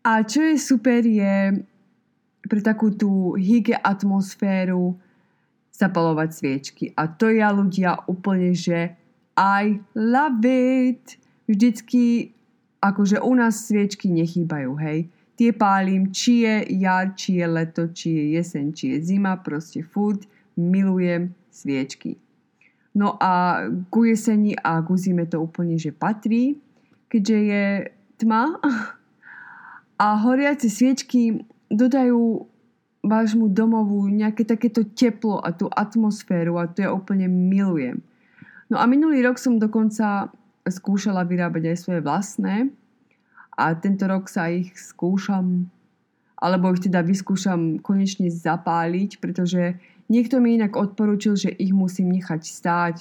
A 0.00 0.24
čo 0.24 0.40
je 0.40 0.56
super 0.56 1.04
je 1.04 1.60
pre 2.48 2.60
takú 2.64 2.88
tú 2.88 3.36
hygge 3.36 3.76
atmosféru, 3.76 4.96
zapalovať 5.80 6.28
sviečky. 6.36 6.84
A 6.92 7.08
to 7.08 7.32
ja 7.32 7.48
ľudia 7.48 8.04
úplne, 8.04 8.52
že 8.52 8.92
I 9.40 9.80
love 9.96 10.44
it. 10.44 11.16
Vždycky, 11.48 12.30
akože 12.84 13.18
u 13.24 13.32
nás 13.34 13.66
sviečky 13.66 14.12
nechýbajú, 14.12 14.76
hej. 14.78 15.08
Tie 15.40 15.56
pálim, 15.56 16.12
či 16.12 16.44
je 16.44 16.84
jar, 16.84 17.16
či 17.16 17.40
je 17.40 17.46
leto, 17.48 17.88
či 17.88 18.12
je 18.12 18.24
jeseň, 18.36 18.64
či 18.76 18.84
je 18.92 18.98
zima, 19.00 19.40
proste 19.40 19.80
furt 19.80 20.28
milujem 20.52 21.32
sviečky. 21.48 22.20
No 22.92 23.16
a 23.16 23.64
ku 23.88 24.04
jeseni 24.04 24.52
a 24.60 24.84
ku 24.84 25.00
zime 25.00 25.24
to 25.24 25.40
úplne, 25.40 25.80
že 25.80 25.96
patrí, 25.96 26.60
keďže 27.08 27.38
je 27.38 27.64
tma. 28.20 28.58
A 30.00 30.16
horiace 30.16 30.72
sviečky 30.72 31.44
dodajú 31.68 32.48
vášmu 33.00 33.48
domovu 33.48 34.08
nejaké 34.12 34.44
takéto 34.44 34.84
teplo 34.84 35.40
a 35.40 35.56
tú 35.56 35.72
atmosféru 35.72 36.60
a 36.60 36.68
to 36.68 36.84
ja 36.84 36.92
úplne 36.92 37.28
milujem. 37.28 38.04
No 38.68 38.76
a 38.76 38.84
minulý 38.84 39.24
rok 39.24 39.40
som 39.40 39.56
dokonca 39.56 40.30
skúšala 40.68 41.24
vyrábať 41.24 41.72
aj 41.72 41.78
svoje 41.80 42.00
vlastné 42.04 42.68
a 43.56 43.72
tento 43.74 44.04
rok 44.04 44.28
sa 44.28 44.52
ich 44.52 44.76
skúšam 44.76 45.72
alebo 46.40 46.72
ich 46.72 46.80
teda 46.80 47.04
vyskúšam 47.04 47.84
konečne 47.84 48.32
zapáliť, 48.32 49.20
pretože 49.20 49.76
niekto 50.08 50.40
mi 50.40 50.56
inak 50.56 50.72
odporúčil, 50.72 51.36
že 51.36 51.52
ich 51.52 51.76
musím 51.76 52.16
nechať 52.16 52.40
stáť 52.40 52.96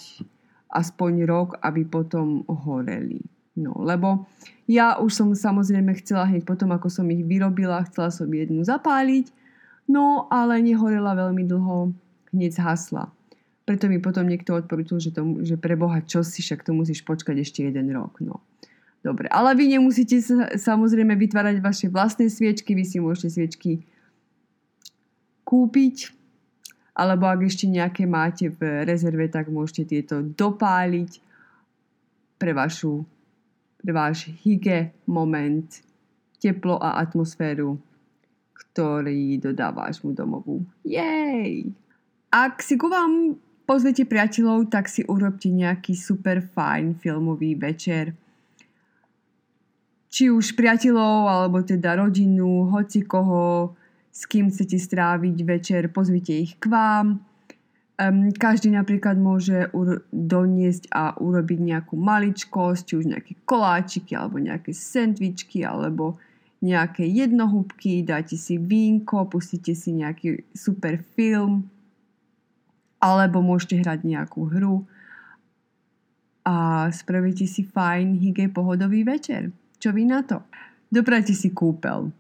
aspoň 0.68 1.24
rok, 1.24 1.50
aby 1.64 1.88
potom 1.88 2.44
horeli. 2.46 3.24
No, 3.56 3.80
lebo 3.80 4.28
ja 4.68 5.00
už 5.00 5.12
som 5.12 5.28
samozrejme 5.32 5.96
chcela 6.04 6.28
hneď 6.28 6.44
potom, 6.44 6.72
ako 6.76 6.88
som 6.92 7.08
ich 7.12 7.24
vyrobila, 7.24 7.88
chcela 7.88 8.12
som 8.12 8.28
jednu 8.28 8.64
zapáliť, 8.64 9.32
no 9.90 10.30
ale 10.30 10.62
nehorela 10.62 11.18
veľmi 11.18 11.44
dlho, 11.50 11.92
hneď 12.32 12.62
zhasla. 12.62 13.10
Preto 13.66 13.90
mi 13.90 14.02
potom 14.02 14.26
niekto 14.26 14.58
odporučil, 14.58 14.98
že, 15.02 15.12
to, 15.14 15.46
že 15.46 15.58
pre 15.58 15.78
Boha 15.78 16.02
čo 16.02 16.22
si, 16.26 16.42
však 16.42 16.66
to 16.66 16.74
musíš 16.74 17.06
počkať 17.06 17.42
ešte 17.42 17.66
jeden 17.66 17.90
rok. 17.94 18.18
No. 18.22 18.42
Dobre, 19.00 19.32
ale 19.32 19.56
vy 19.56 19.80
nemusíte 19.80 20.20
sa, 20.20 20.52
samozrejme 20.60 21.16
vytvárať 21.16 21.64
vaše 21.64 21.88
vlastné 21.88 22.28
sviečky, 22.28 22.76
vy 22.76 22.84
si 22.84 22.98
môžete 23.00 23.30
sviečky 23.32 23.72
kúpiť, 25.48 26.12
alebo 27.00 27.32
ak 27.32 27.48
ešte 27.48 27.64
nejaké 27.64 28.04
máte 28.04 28.52
v 28.52 28.84
rezerve, 28.84 29.32
tak 29.32 29.48
môžete 29.48 29.88
tieto 29.88 30.20
dopáliť 30.20 31.24
pre, 32.36 32.52
vašu, 32.52 33.08
pre 33.80 33.92
váš 33.96 34.28
hygge 34.44 34.92
moment, 35.08 35.68
teplo 36.44 36.76
a 36.76 37.00
atmosféru, 37.00 37.80
ktorý 38.60 39.40
dodá 39.40 39.72
vášmu 39.72 40.12
domovu. 40.12 40.68
Jej! 40.84 41.72
Ak 42.30 42.62
si 42.62 42.76
ku 42.76 42.92
vám 42.92 43.40
pozvete 43.64 44.06
priateľov, 44.06 44.70
tak 44.70 44.92
si 44.92 45.06
urobte 45.06 45.50
nejaký 45.50 45.94
super 45.94 46.42
fajn 46.42 47.00
filmový 47.00 47.56
večer. 47.56 48.14
Či 50.10 50.34
už 50.34 50.58
priateľov, 50.58 51.30
alebo 51.30 51.62
teda 51.62 52.02
rodinu, 52.02 52.66
hoci 52.74 53.06
koho, 53.06 53.78
s 54.10 54.26
kým 54.26 54.50
chcete 54.50 54.78
stráviť 54.78 55.38
večer, 55.46 55.82
pozvite 55.94 56.34
ich 56.34 56.58
k 56.58 56.66
vám. 56.66 57.22
Um, 58.00 58.32
každý 58.34 58.74
napríklad 58.74 59.20
môže 59.22 59.70
ur- 59.76 60.02
doniesť 60.10 60.90
a 60.90 61.14
urobiť 61.20 61.60
nejakú 61.62 61.94
maličkosť, 62.00 62.82
či 62.90 62.94
už 62.96 63.06
nejaké 63.12 63.38
koláčiky, 63.46 64.18
alebo 64.18 64.42
nejaké 64.42 64.74
sendvičky, 64.74 65.62
alebo 65.62 66.18
nejaké 66.60 67.08
jednohúbky, 67.08 68.04
dáte 68.04 68.36
si 68.36 68.60
vínko, 68.60 69.32
pustíte 69.32 69.72
si 69.72 69.96
nejaký 69.96 70.44
super 70.52 71.00
film, 71.16 71.72
alebo 73.00 73.40
môžete 73.40 73.80
hrať 73.80 74.04
nejakú 74.04 74.52
hru 74.52 74.84
a 76.44 76.88
spravíte 76.92 77.48
si 77.48 77.64
fajn, 77.64 78.20
hygge, 78.20 78.52
pohodový 78.52 79.08
večer. 79.08 79.56
Čo 79.80 79.96
vy 79.96 80.04
na 80.04 80.20
to? 80.28 80.44
Doprajte 80.92 81.32
si 81.32 81.56
kúpel. 81.56 82.12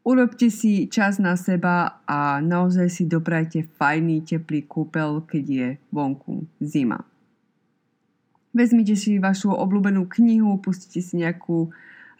Urobte 0.00 0.48
si 0.48 0.88
čas 0.88 1.20
na 1.20 1.36
seba 1.36 2.00
a 2.08 2.40
naozaj 2.40 2.88
si 2.88 3.04
doprajte 3.04 3.68
fajný 3.76 4.24
teplý 4.24 4.64
kúpel, 4.64 5.20
keď 5.28 5.44
je 5.44 5.68
vonku 5.92 6.48
zima. 6.64 7.04
Vezmite 8.56 8.96
si 8.96 9.20
vašu 9.20 9.52
obľúbenú 9.52 10.08
knihu, 10.08 10.56
pustite 10.58 11.04
si 11.04 11.20
nejakú 11.20 11.68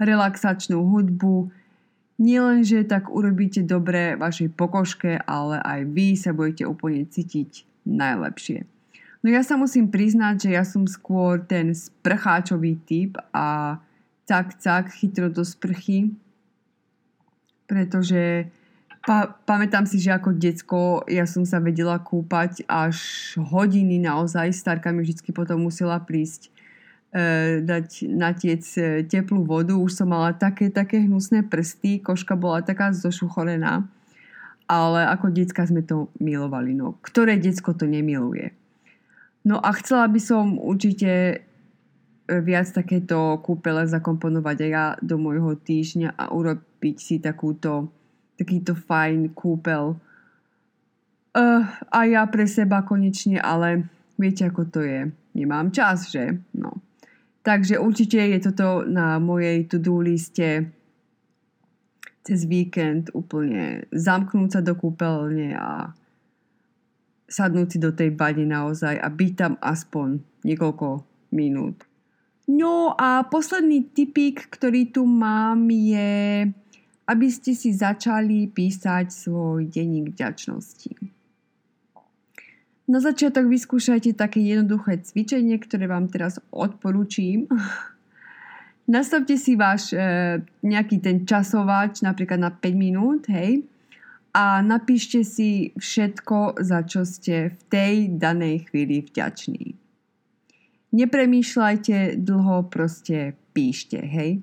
relaxačnú 0.01 0.81
hudbu, 0.81 1.53
Nielen, 2.21 2.69
že 2.69 2.85
tak 2.85 3.09
urobíte 3.09 3.65
dobre 3.65 4.13
vašej 4.13 4.53
pokožke, 4.53 5.17
ale 5.25 5.57
aj 5.57 5.81
vy 5.89 6.21
sa 6.21 6.37
budete 6.37 6.69
úplne 6.69 7.09
cítiť 7.09 7.65
najlepšie. 7.89 8.69
No 9.25 9.33
ja 9.33 9.41
sa 9.41 9.57
musím 9.57 9.89
priznať, 9.89 10.45
že 10.45 10.51
ja 10.53 10.65
som 10.69 10.85
skôr 10.85 11.41
ten 11.41 11.73
sprcháčový 11.73 12.77
typ 12.85 13.17
a 13.33 13.81
cak, 14.29 14.61
cak, 14.61 14.93
chytro 15.01 15.33
do 15.33 15.49
sprchy, 15.49 16.13
pretože 17.65 18.53
pa, 19.01 19.33
pamätám 19.49 19.89
si, 19.89 19.97
že 19.97 20.13
ako 20.13 20.37
decko 20.37 21.09
ja 21.09 21.25
som 21.25 21.49
sa 21.49 21.57
vedela 21.57 21.97
kúpať 21.97 22.69
až 22.69 23.01
hodiny 23.41 23.97
naozaj. 23.97 24.53
Starka 24.53 24.93
mi 24.93 25.09
vždy 25.09 25.33
potom 25.33 25.65
musela 25.65 25.97
prísť 25.97 26.53
dať 27.67 28.07
natiec 28.07 28.63
e, 28.79 29.03
teplú 29.03 29.43
vodu. 29.43 29.75
Už 29.75 29.99
som 29.99 30.15
mala 30.15 30.31
také, 30.31 30.71
také 30.71 31.03
hnusné 31.03 31.43
prsty, 31.43 31.99
koška 31.99 32.39
bola 32.39 32.63
taká 32.63 32.95
zošuchorená. 32.95 33.83
Ale 34.71 35.01
ako 35.11 35.35
decka 35.35 35.67
sme 35.67 35.83
to 35.83 36.07
milovali. 36.23 36.71
No, 36.71 36.95
ktoré 37.03 37.35
decko 37.35 37.75
to 37.75 37.91
nemiluje? 37.91 38.55
No 39.43 39.59
a 39.59 39.75
chcela 39.75 40.07
by 40.07 40.21
som 40.23 40.55
určite 40.63 41.11
e, 41.11 41.37
viac 42.31 42.71
takéto 42.71 43.43
kúpele 43.43 43.83
zakomponovať 43.91 44.57
aj 44.63 44.71
ja 44.71 44.87
do 45.03 45.19
môjho 45.19 45.59
týždňa 45.59 46.15
a 46.15 46.31
urobiť 46.31 46.97
si 47.03 47.19
takúto, 47.19 47.91
takýto 48.39 48.79
fajn 48.79 49.35
kúpel. 49.35 49.99
Uh, 51.31 51.63
a 51.95 52.11
ja 52.11 52.27
pre 52.27 52.43
seba 52.43 52.83
konečne, 52.83 53.39
ale 53.39 53.87
viete 54.19 54.43
ako 54.43 54.67
to 54.67 54.83
je. 54.83 55.11
Nemám 55.35 55.71
čas, 55.71 56.11
že? 56.11 56.43
No. 56.59 56.90
Takže 57.41 57.81
určite 57.81 58.21
je 58.21 58.39
toto 58.41 58.85
na 58.85 59.17
mojej 59.17 59.65
to-do 59.65 60.05
liste 60.05 60.69
cez 62.21 62.45
víkend 62.45 63.09
úplne 63.17 63.89
zamknúť 63.91 64.49
sa 64.53 64.61
do 64.61 64.77
kúpeľne 64.77 65.57
a 65.57 65.97
sadnúť 67.31 67.69
si 67.73 67.79
do 67.81 67.97
tej 67.97 68.13
bani 68.13 68.45
naozaj 68.45 69.01
a 69.01 69.09
byť 69.09 69.33
tam 69.39 69.53
aspoň 69.63 70.21
niekoľko 70.45 70.87
minút. 71.33 71.87
No 72.51 72.93
a 72.99 73.23
posledný 73.25 73.95
typik, 73.95 74.51
ktorý 74.51 74.91
tu 74.91 75.07
mám 75.07 75.71
je, 75.71 76.51
aby 77.07 77.27
ste 77.31 77.55
si 77.55 77.71
začali 77.71 78.51
písať 78.51 79.07
svoj 79.09 79.71
denník 79.71 80.13
vďačnosti. 80.13 81.20
Na 82.91 82.99
začiatok 82.99 83.47
vyskúšajte 83.47 84.19
také 84.19 84.43
jednoduché 84.43 84.99
cvičenie, 84.99 85.63
ktoré 85.63 85.87
vám 85.87 86.11
teraz 86.11 86.43
odporúčim. 86.51 87.47
Nastavte 88.91 89.39
si 89.39 89.55
váš 89.55 89.95
e, 89.95 90.43
nejaký 90.67 90.99
ten 90.99 91.23
časovač, 91.23 92.03
napríklad 92.03 92.43
na 92.43 92.51
5 92.51 92.75
minút, 92.75 93.31
hej, 93.31 93.63
a 94.35 94.59
napíšte 94.59 95.23
si 95.23 95.71
všetko, 95.79 96.59
za 96.59 96.83
čo 96.83 97.07
ste 97.07 97.55
v 97.55 97.61
tej 97.71 97.95
danej 98.19 98.67
chvíli 98.67 99.07
vďační. 99.07 99.79
Nepremýšľajte 100.91 102.19
dlho, 102.19 102.67
proste 102.67 103.39
píšte, 103.55 104.03
hej. 104.03 104.43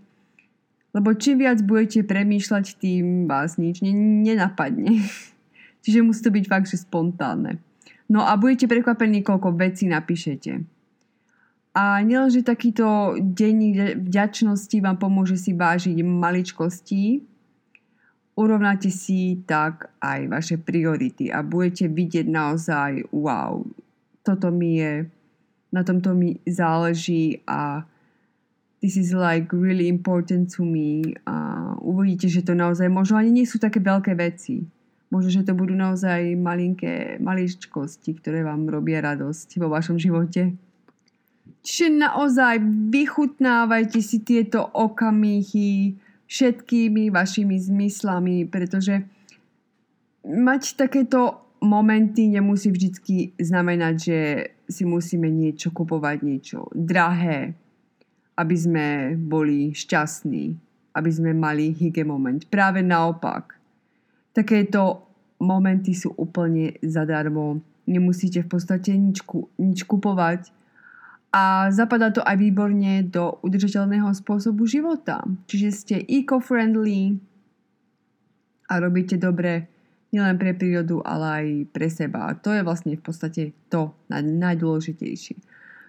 Lebo 0.95 1.11
čím 1.19 1.43
viac 1.43 1.59
budete 1.67 2.07
premýšľať, 2.07 2.79
tým 2.79 3.27
vás 3.27 3.59
nič 3.59 3.83
nenapadne. 3.83 5.03
Čiže 5.83 5.99
musí 6.07 6.23
to 6.23 6.31
byť 6.31 6.45
fakt, 6.47 6.71
že 6.71 6.79
spontánne. 6.79 7.66
No 8.07 8.23
a 8.23 8.39
budete 8.39 8.71
prekvapení, 8.71 9.19
koľko 9.19 9.51
vecí 9.59 9.87
napíšete. 9.91 10.63
A 11.77 12.01
nielenže 12.01 12.41
takýto 12.41 13.19
denník 13.21 14.01
vďačnosti 14.01 14.77
vám 14.81 14.97
pomôže 14.97 15.37
si 15.37 15.53
vážiť 15.53 16.01
maličkosti, 16.01 17.21
urovnáte 18.33 18.89
si 18.89 19.45
tak 19.45 19.93
aj 20.01 20.19
vaše 20.25 20.55
priority 20.57 21.29
a 21.29 21.45
budete 21.45 21.85
vidieť 21.85 22.25
naozaj, 22.25 23.13
wow, 23.13 23.61
toto 24.25 24.49
mi 24.49 24.81
je, 24.81 25.05
na 25.69 25.85
tomto 25.85 26.17
mi 26.17 26.41
záleží 26.49 27.45
a 27.45 27.85
this 28.81 28.97
is 28.97 29.13
like 29.13 29.53
really 29.53 29.85
important 29.85 30.49
to 30.49 30.65
me 30.65 31.13
a 31.29 31.77
uvidíte, 31.77 32.25
že 32.25 32.41
to 32.41 32.57
naozaj 32.57 32.89
možno 32.89 33.21
ani 33.21 33.29
nie 33.29 33.45
sú 33.45 33.61
také 33.61 33.77
veľké 33.77 34.17
veci 34.17 34.65
Možno, 35.07 35.31
že 35.31 35.47
to 35.47 35.55
budú 35.55 35.71
naozaj 35.71 36.35
malinké 36.35 37.15
maličkosti, 37.23 38.19
ktoré 38.19 38.43
vám 38.43 38.67
robia 38.67 38.99
radosť 38.99 39.55
vo 39.63 39.71
vašom 39.71 39.95
živote. 39.95 40.51
Čiže 41.63 41.87
naozaj 41.95 42.59
vychutnávajte 42.91 43.99
si 44.03 44.23
tieto 44.23 44.67
okamihy 44.67 45.95
všetkými 46.27 47.07
vašimi 47.07 47.55
zmyslami, 47.55 48.43
pretože 48.51 49.03
mať 50.27 50.75
takéto 50.75 51.39
momenty 51.63 52.27
nemusí 52.27 52.67
vždy 52.71 53.39
znamenať, 53.39 53.95
že 53.95 54.19
si 54.67 54.83
musíme 54.83 55.31
niečo 55.31 55.71
kupovať, 55.71 56.17
niečo 56.21 56.67
drahé, 56.75 57.55
aby 58.35 58.55
sme 58.55 58.85
boli 59.15 59.71
šťastní, 59.71 60.45
aby 60.93 61.09
sme 61.09 61.31
mali 61.31 61.71
hygge 61.71 62.03
moment. 62.03 62.43
Práve 62.51 62.83
naopak 62.83 63.57
takéto 64.37 65.01
momenty 65.41 65.97
sú 65.97 66.13
úplne 66.13 66.77
zadarmo. 66.85 67.57
Nemusíte 67.89 68.45
v 68.45 68.49
podstate 68.53 68.93
nič, 68.93 69.25
nič 69.57 69.81
kupovať. 69.89 70.53
A 71.33 71.73
zapadá 71.73 72.13
to 72.13 72.21
aj 72.21 72.37
výborne 72.37 73.01
do 73.09 73.41
udržateľného 73.41 74.13
spôsobu 74.13 74.69
života. 74.69 75.25
Čiže 75.49 75.69
ste 75.73 75.95
eco-friendly 76.05 77.17
a 78.69 78.73
robíte 78.77 79.17
dobre 79.17 79.67
nielen 80.13 80.39
pre 80.39 80.55
prírodu, 80.55 81.03
ale 81.03 81.25
aj 81.25 81.45
pre 81.75 81.87
seba. 81.91 82.31
A 82.31 82.37
to 82.37 82.53
je 82.55 82.63
vlastne 82.63 82.95
v 82.95 83.03
podstate 83.03 83.41
to 83.67 83.91
najdôležitejšie. 84.13 85.35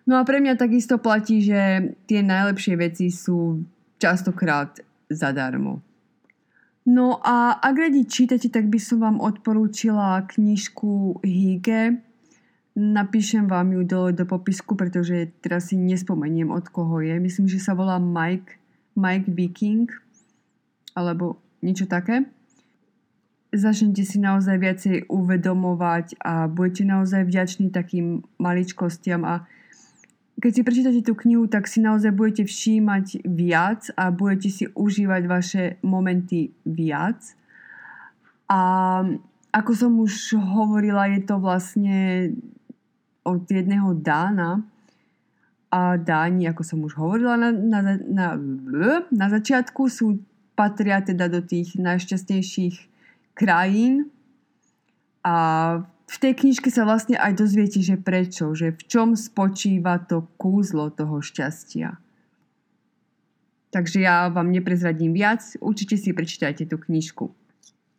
No 0.09 0.17
a 0.19 0.25
pre 0.25 0.41
mňa 0.41 0.57
takisto 0.57 0.97
platí, 0.99 1.45
že 1.45 1.93
tie 2.09 2.25
najlepšie 2.25 2.75
veci 2.81 3.13
sú 3.13 3.63
častokrát 4.01 4.81
zadarmo. 5.13 5.85
No 6.87 7.19
a 7.21 7.59
ak 7.59 7.75
radi 7.75 8.05
čítate, 8.07 8.49
tak 8.49 8.71
by 8.71 8.79
som 8.81 9.03
vám 9.03 9.19
odporúčila 9.19 10.25
knižku 10.29 11.21
Hige. 11.25 12.01
Napíšem 12.79 13.51
vám 13.51 13.75
ju 13.75 13.83
dole 13.83 14.15
do 14.15 14.23
popisku, 14.23 14.79
pretože 14.79 15.35
teraz 15.43 15.75
si 15.75 15.77
nespomeniem 15.77 16.55
od 16.55 16.71
koho 16.71 17.03
je. 17.03 17.19
Myslím, 17.19 17.51
že 17.51 17.59
sa 17.59 17.75
volá 17.75 17.99
Mike, 17.99 18.55
Mike 18.95 19.29
Viking 19.35 19.91
alebo 20.95 21.43
niečo 21.63 21.91
také. 21.91 22.27
Začnete 23.49 24.05
si 24.05 24.21
naozaj 24.21 24.57
viacej 24.61 24.97
uvedomovať 25.09 26.21
a 26.21 26.47
budete 26.47 26.85
naozaj 26.85 27.25
vďační 27.25 27.73
takým 27.73 28.23
maličkostiam 28.37 29.25
a 29.25 29.49
keď 30.39 30.51
si 30.55 30.63
prečítate 30.63 31.01
tú 31.03 31.19
knihu, 31.19 31.51
tak 31.51 31.67
si 31.67 31.83
naozaj 31.83 32.15
budete 32.15 32.47
všímať 32.47 33.27
viac 33.27 33.91
a 33.99 34.15
budete 34.15 34.49
si 34.55 34.65
užívať 34.71 35.23
vaše 35.27 35.63
momenty 35.83 36.55
viac. 36.63 37.19
A 38.47 38.61
ako 39.51 39.73
som 39.75 39.93
už 39.99 40.39
hovorila, 40.39 41.11
je 41.11 41.21
to 41.27 41.43
vlastne 41.43 41.99
od 43.27 43.43
jedného 43.51 43.99
Dána 43.99 44.63
a 45.69 45.99
Dáni, 46.01 46.49
ako 46.49 46.63
som 46.65 46.79
už 46.87 46.97
hovorila 46.97 47.37
na, 47.37 47.51
na, 47.53 47.81
na, 47.99 48.29
na 49.11 49.27
začiatku, 49.29 49.91
sú, 49.91 50.23
patria 50.59 50.99
teda 50.99 51.31
do 51.31 51.39
tých 51.39 51.79
najšťastnejších 51.79 52.77
krajín 53.39 54.11
a 55.23 55.37
v 55.83 55.98
tej 56.17 56.33
knižke 56.33 56.73
sa 56.73 56.89
vlastne 56.89 57.21
aj 57.21 57.37
dozviete, 57.37 57.85
že 57.85 58.01
prečo, 58.01 58.57
že 58.57 58.73
v 58.73 58.83
čom 58.89 59.13
spočíva 59.13 60.01
to 60.01 60.25
kúzlo 60.41 60.89
toho 60.89 61.21
šťastia. 61.21 62.01
Takže 63.69 64.01
ja 64.01 64.33
vám 64.33 64.49
neprezradím 64.49 65.13
viac, 65.13 65.45
určite 65.61 66.01
si 66.01 66.17
prečítajte 66.17 66.65
tú 66.65 66.81
knižku. 66.81 67.29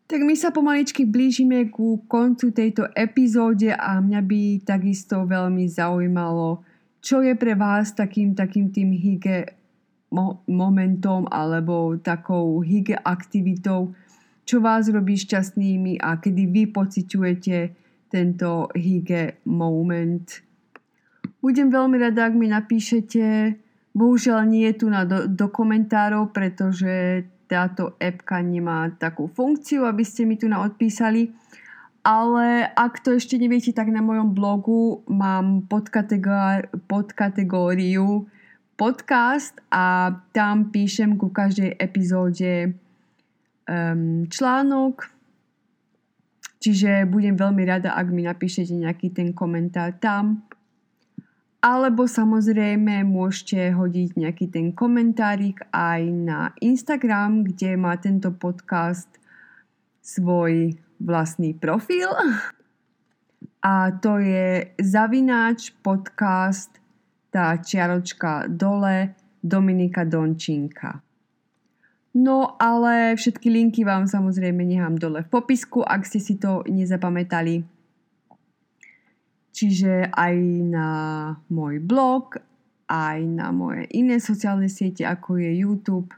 Tak 0.10 0.26
my 0.26 0.34
sa 0.34 0.50
pomaličky 0.50 1.06
blížime 1.06 1.70
ku 1.70 2.02
koncu 2.10 2.50
tejto 2.50 2.90
epizóde 2.98 3.70
a 3.70 4.02
mňa 4.02 4.22
by 4.26 4.42
takisto 4.66 5.30
veľmi 5.30 5.70
zaujímalo, 5.70 6.66
čo 6.98 7.22
je 7.22 7.38
pre 7.38 7.54
vás 7.54 7.94
takým, 7.94 8.34
takým 8.34 8.74
tým 8.74 8.90
hygge 8.90 9.54
mo- 10.10 10.42
momentom 10.50 11.30
alebo 11.30 11.94
takou 12.02 12.58
hygge 12.66 12.98
aktivitou, 12.98 13.94
čo 14.50 14.58
vás 14.58 14.90
robí 14.90 15.14
šťastnými 15.14 16.02
a 16.02 16.18
kedy 16.18 16.44
vy 16.50 16.64
pociťujete 16.74 17.58
tento 18.10 18.68
hygge 18.74 19.40
moment. 19.46 20.26
Budem 21.40 21.72
veľmi 21.72 21.96
rada, 22.02 22.28
ak 22.28 22.36
mi 22.36 22.52
napíšete, 22.52 23.56
bohužiaľ 23.96 24.44
nie 24.50 24.68
je 24.68 24.76
tu 24.84 24.92
na 24.92 25.08
do, 25.08 25.30
do 25.30 25.48
komentárov, 25.48 26.36
pretože 26.36 27.24
táto 27.50 27.96
appka 27.98 28.44
nemá 28.44 28.92
takú 29.00 29.26
funkciu, 29.32 29.88
aby 29.88 30.04
ste 30.06 30.28
mi 30.28 30.38
tu 30.38 30.46
na 30.52 30.62
odpísali. 30.62 31.32
Ale 32.00 32.70
ak 32.76 33.04
to 33.04 33.16
ešte 33.16 33.36
neviete, 33.36 33.76
tak 33.76 33.92
na 33.92 34.00
mojom 34.00 34.32
blogu 34.32 35.04
mám 35.12 35.68
podkategóriu 36.88 38.30
podcast 38.80 39.60
a 39.68 40.16
tam 40.32 40.72
píšem 40.72 41.20
ku 41.20 41.28
každej 41.28 41.76
epizóde 41.76 42.72
um, 43.68 44.24
článok. 44.32 45.19
Čiže 46.60 47.08
budem 47.08 47.40
veľmi 47.40 47.64
rada, 47.64 47.96
ak 47.96 48.12
mi 48.12 48.28
napíšete 48.28 48.76
nejaký 48.76 49.16
ten 49.16 49.32
komentár 49.32 49.96
tam. 49.96 50.44
Alebo 51.60 52.08
samozrejme 52.08 53.04
môžete 53.04 53.76
hodiť 53.76 54.10
nejaký 54.16 54.46
ten 54.48 54.72
komentárik 54.72 55.60
aj 55.72 56.02
na 56.08 56.40
Instagram, 56.60 57.48
kde 57.48 57.76
má 57.76 57.96
tento 58.00 58.32
podcast 58.36 59.08
svoj 60.00 60.76
vlastný 61.00 61.56
profil. 61.56 62.12
A 63.60 63.92
to 64.00 64.24
je 64.24 64.72
zavináč 64.80 65.76
podcast 65.84 66.80
tá 67.28 67.60
čiaročka 67.60 68.48
dole 68.48 69.16
Dominika 69.44 70.08
Dončinka. 70.08 71.09
No 72.14 72.58
ale 72.58 73.14
všetky 73.14 73.54
linky 73.54 73.82
vám 73.86 74.10
samozrejme 74.10 74.66
nechám 74.66 74.98
dole 74.98 75.22
v 75.22 75.30
popisku, 75.30 75.86
ak 75.86 76.10
ste 76.10 76.18
si 76.18 76.42
to 76.42 76.66
nezapamätali. 76.66 77.62
Čiže 79.54 80.10
aj 80.10 80.36
na 80.66 80.90
môj 81.54 81.78
blog, 81.84 82.42
aj 82.90 83.20
na 83.22 83.54
moje 83.54 83.86
iné 83.94 84.18
sociálne 84.18 84.66
siete, 84.66 85.06
ako 85.06 85.38
je 85.38 85.52
YouTube 85.62 86.10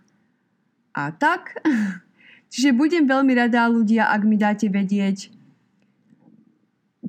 a 0.96 1.12
tak. 1.12 1.60
Čiže 2.52 2.76
budem 2.76 3.08
veľmi 3.08 3.36
rada 3.36 3.68
ľudia, 3.68 4.12
ak 4.12 4.22
mi 4.28 4.36
dáte 4.36 4.68
vedieť, 4.68 5.32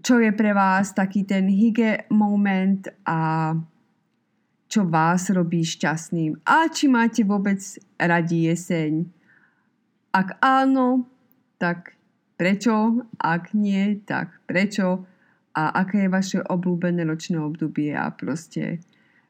čo 0.03 0.19
je 0.19 0.35
pre 0.35 0.51
vás 0.51 0.91
taký 0.91 1.23
ten 1.23 1.47
hygge 1.47 2.11
moment 2.11 2.91
a 3.07 3.51
čo 4.73 4.89
vás 4.89 5.29
robí 5.29 5.61
šťastným 5.61 6.41
a 6.49 6.73
či 6.73 6.89
máte 6.89 7.21
vôbec 7.29 7.61
radi 8.01 8.49
jeseň. 8.49 9.05
Ak 10.17 10.41
áno, 10.41 11.05
tak 11.61 11.93
prečo? 12.41 13.05
Ak 13.21 13.53
nie, 13.53 14.01
tak 14.09 14.33
prečo? 14.49 15.05
a 15.53 15.85
aké 15.85 16.09
je 16.09 16.11
vaše 16.11 16.39
obľúbené 16.41 17.05
ročné 17.05 17.37
obdobie 17.37 17.93
a 17.93 18.09
proste, 18.09 18.81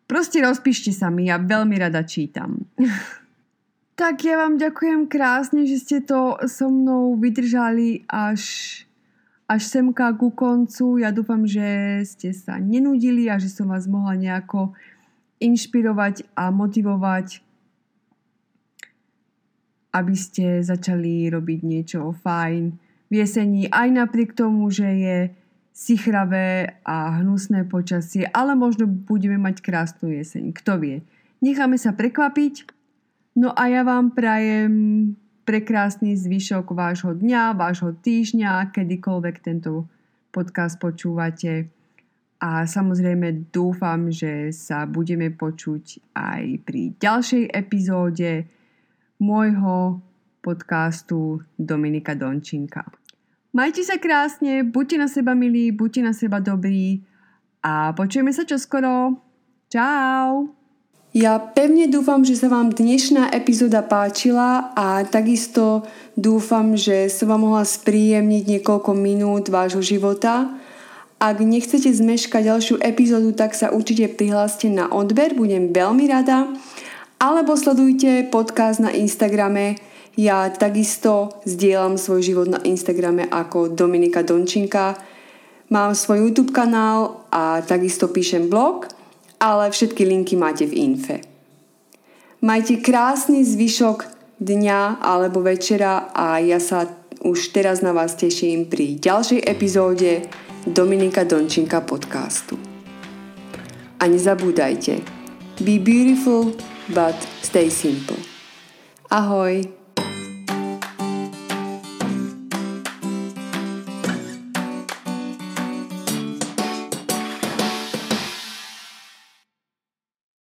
proste 0.07 0.39
rozpíšte 0.39 0.95
sa 0.95 1.11
mi, 1.11 1.27
ja 1.27 1.39
veľmi 1.39 1.75
rada 1.79 2.07
čítam. 2.07 2.63
tak 4.01 4.23
ja 4.23 4.39
vám 4.39 4.59
ďakujem 4.59 5.11
krásne, 5.11 5.67
že 5.67 5.83
ste 5.83 5.99
to 6.03 6.39
so 6.47 6.71
mnou 6.71 7.19
vydržali 7.19 8.07
až, 8.07 8.43
až 9.51 9.63
semka 9.67 10.15
ku 10.15 10.31
koncu. 10.31 11.03
Ja 11.03 11.11
dúfam, 11.11 11.43
že 11.43 12.01
ste 12.07 12.31
sa 12.31 12.63
nenudili 12.63 13.27
a 13.27 13.43
že 13.43 13.51
som 13.51 13.67
vás 13.67 13.91
mohla 13.91 14.15
nejako 14.15 14.79
inšpirovať 15.43 16.31
a 16.39 16.55
motivovať, 16.55 17.43
aby 19.93 20.15
ste 20.17 20.65
začali 20.65 21.29
robiť 21.29 21.61
niečo 21.67 22.15
fajn 22.25 22.63
v 23.13 23.15
jesení, 23.21 23.69
aj 23.69 23.89
napriek 23.93 24.33
tomu, 24.33 24.73
že 24.73 24.89
je 24.89 25.19
sichravé 25.73 26.81
a 26.85 27.21
hnusné 27.21 27.69
počasie, 27.69 28.29
ale 28.33 28.57
možno 28.57 28.89
budeme 28.89 29.37
mať 29.37 29.61
krásnu 29.61 30.13
jeseň. 30.13 30.53
Kto 30.57 30.81
vie? 30.81 31.05
Necháme 31.45 31.77
sa 31.77 31.93
prekvapiť. 31.93 32.69
No 33.37 33.53
a 33.53 33.69
ja 33.69 33.81
vám 33.85 34.13
prajem 34.13 34.73
prekrásny 35.43 36.15
zvyšok 36.15 36.73
vášho 36.77 37.13
dňa, 37.17 37.57
vášho 37.57 37.97
týždňa, 37.97 38.71
kedykoľvek 38.71 39.37
tento 39.41 39.89
podcast 40.31 40.79
počúvate. 40.79 41.82
A 42.43 42.67
samozrejme 42.67 43.55
dúfam, 43.55 44.11
že 44.11 44.51
sa 44.51 44.83
budeme 44.83 45.31
počuť 45.31 46.11
aj 46.11 46.43
pri 46.67 46.91
ďalšej 46.99 47.55
epizóde 47.55 48.51
môjho 49.23 50.03
podcastu 50.43 51.47
Dominika 51.55 52.19
Dončinka. 52.19 52.83
Majte 53.55 53.87
sa 53.87 53.95
krásne, 54.03 54.67
buďte 54.67 54.97
na 54.99 55.07
seba 55.07 55.39
milí, 55.39 55.71
buďte 55.71 56.03
na 56.03 56.11
seba 56.11 56.43
dobrí 56.43 57.07
a 57.63 57.95
počujeme 57.95 58.35
sa 58.35 58.43
čoskoro. 58.43 59.23
Čau! 59.71 60.51
Ja 61.13 61.37
pevne 61.37 61.93
dúfam, 61.93 62.25
že 62.25 62.35
sa 62.41 62.49
vám 62.49 62.73
dnešná 62.73 63.31
epizóda 63.37 63.85
páčila 63.85 64.73
a 64.73 65.05
takisto 65.05 65.85
dúfam, 66.17 66.75
že 66.75 67.07
som 67.13 67.29
vám 67.31 67.47
mohla 67.47 67.69
spríjemniť 67.69 68.49
niekoľko 68.49 68.91
minút 68.97 69.53
vášho 69.53 69.85
života. 69.85 70.49
Ak 71.23 71.39
nechcete 71.39 71.87
zmeškať 71.87 72.51
ďalšiu 72.51 72.77
epizódu, 72.83 73.31
tak 73.31 73.55
sa 73.55 73.71
určite 73.71 74.11
prihláste 74.11 74.67
na 74.67 74.91
odber, 74.91 75.39
budem 75.39 75.71
veľmi 75.71 76.11
rada. 76.11 76.51
Alebo 77.23 77.55
sledujte 77.55 78.27
podcast 78.27 78.83
na 78.83 78.91
Instagrame 78.91 79.79
ja 80.13 80.53
takisto 80.53 81.41
zdieľam 81.49 81.97
svoj 81.97 82.21
život 82.21 82.49
na 82.49 82.61
Instagrame 82.69 83.25
ako 83.33 83.73
Dominika 83.73 84.21
Dončinka. 84.21 85.01
Mám 85.73 85.97
svoj 85.97 86.29
YouTube 86.29 86.53
kanál 86.53 87.25
a 87.33 87.65
takisto 87.65 88.13
píšem 88.13 88.53
blog, 88.53 88.93
ale 89.41 89.73
všetky 89.73 90.05
linky 90.05 90.37
máte 90.37 90.69
v 90.69 90.77
infe. 90.77 91.17
Majte 92.45 92.85
krásny 92.85 93.41
zvyšok 93.41 94.05
dňa 94.37 95.01
alebo 95.01 95.41
večera 95.41 96.13
a 96.13 96.37
ja 96.45 96.61
sa 96.61 96.85
už 97.25 97.55
teraz 97.57 97.81
na 97.81 97.97
vás 97.97 98.13
teším 98.13 98.69
pri 98.69 99.01
ďalšej 99.01 99.49
epizóde 99.49 100.29
Dominika 100.67 101.25
Dončinka 101.27 101.81
podcastu. 101.81 102.55
A 103.99 104.07
nezabúdajte, 104.07 105.03
be 105.59 105.83
beautiful, 105.83 106.55
but 106.95 107.19
stay 107.43 107.67
simple. 107.67 108.17
Ahoj! 109.11 109.82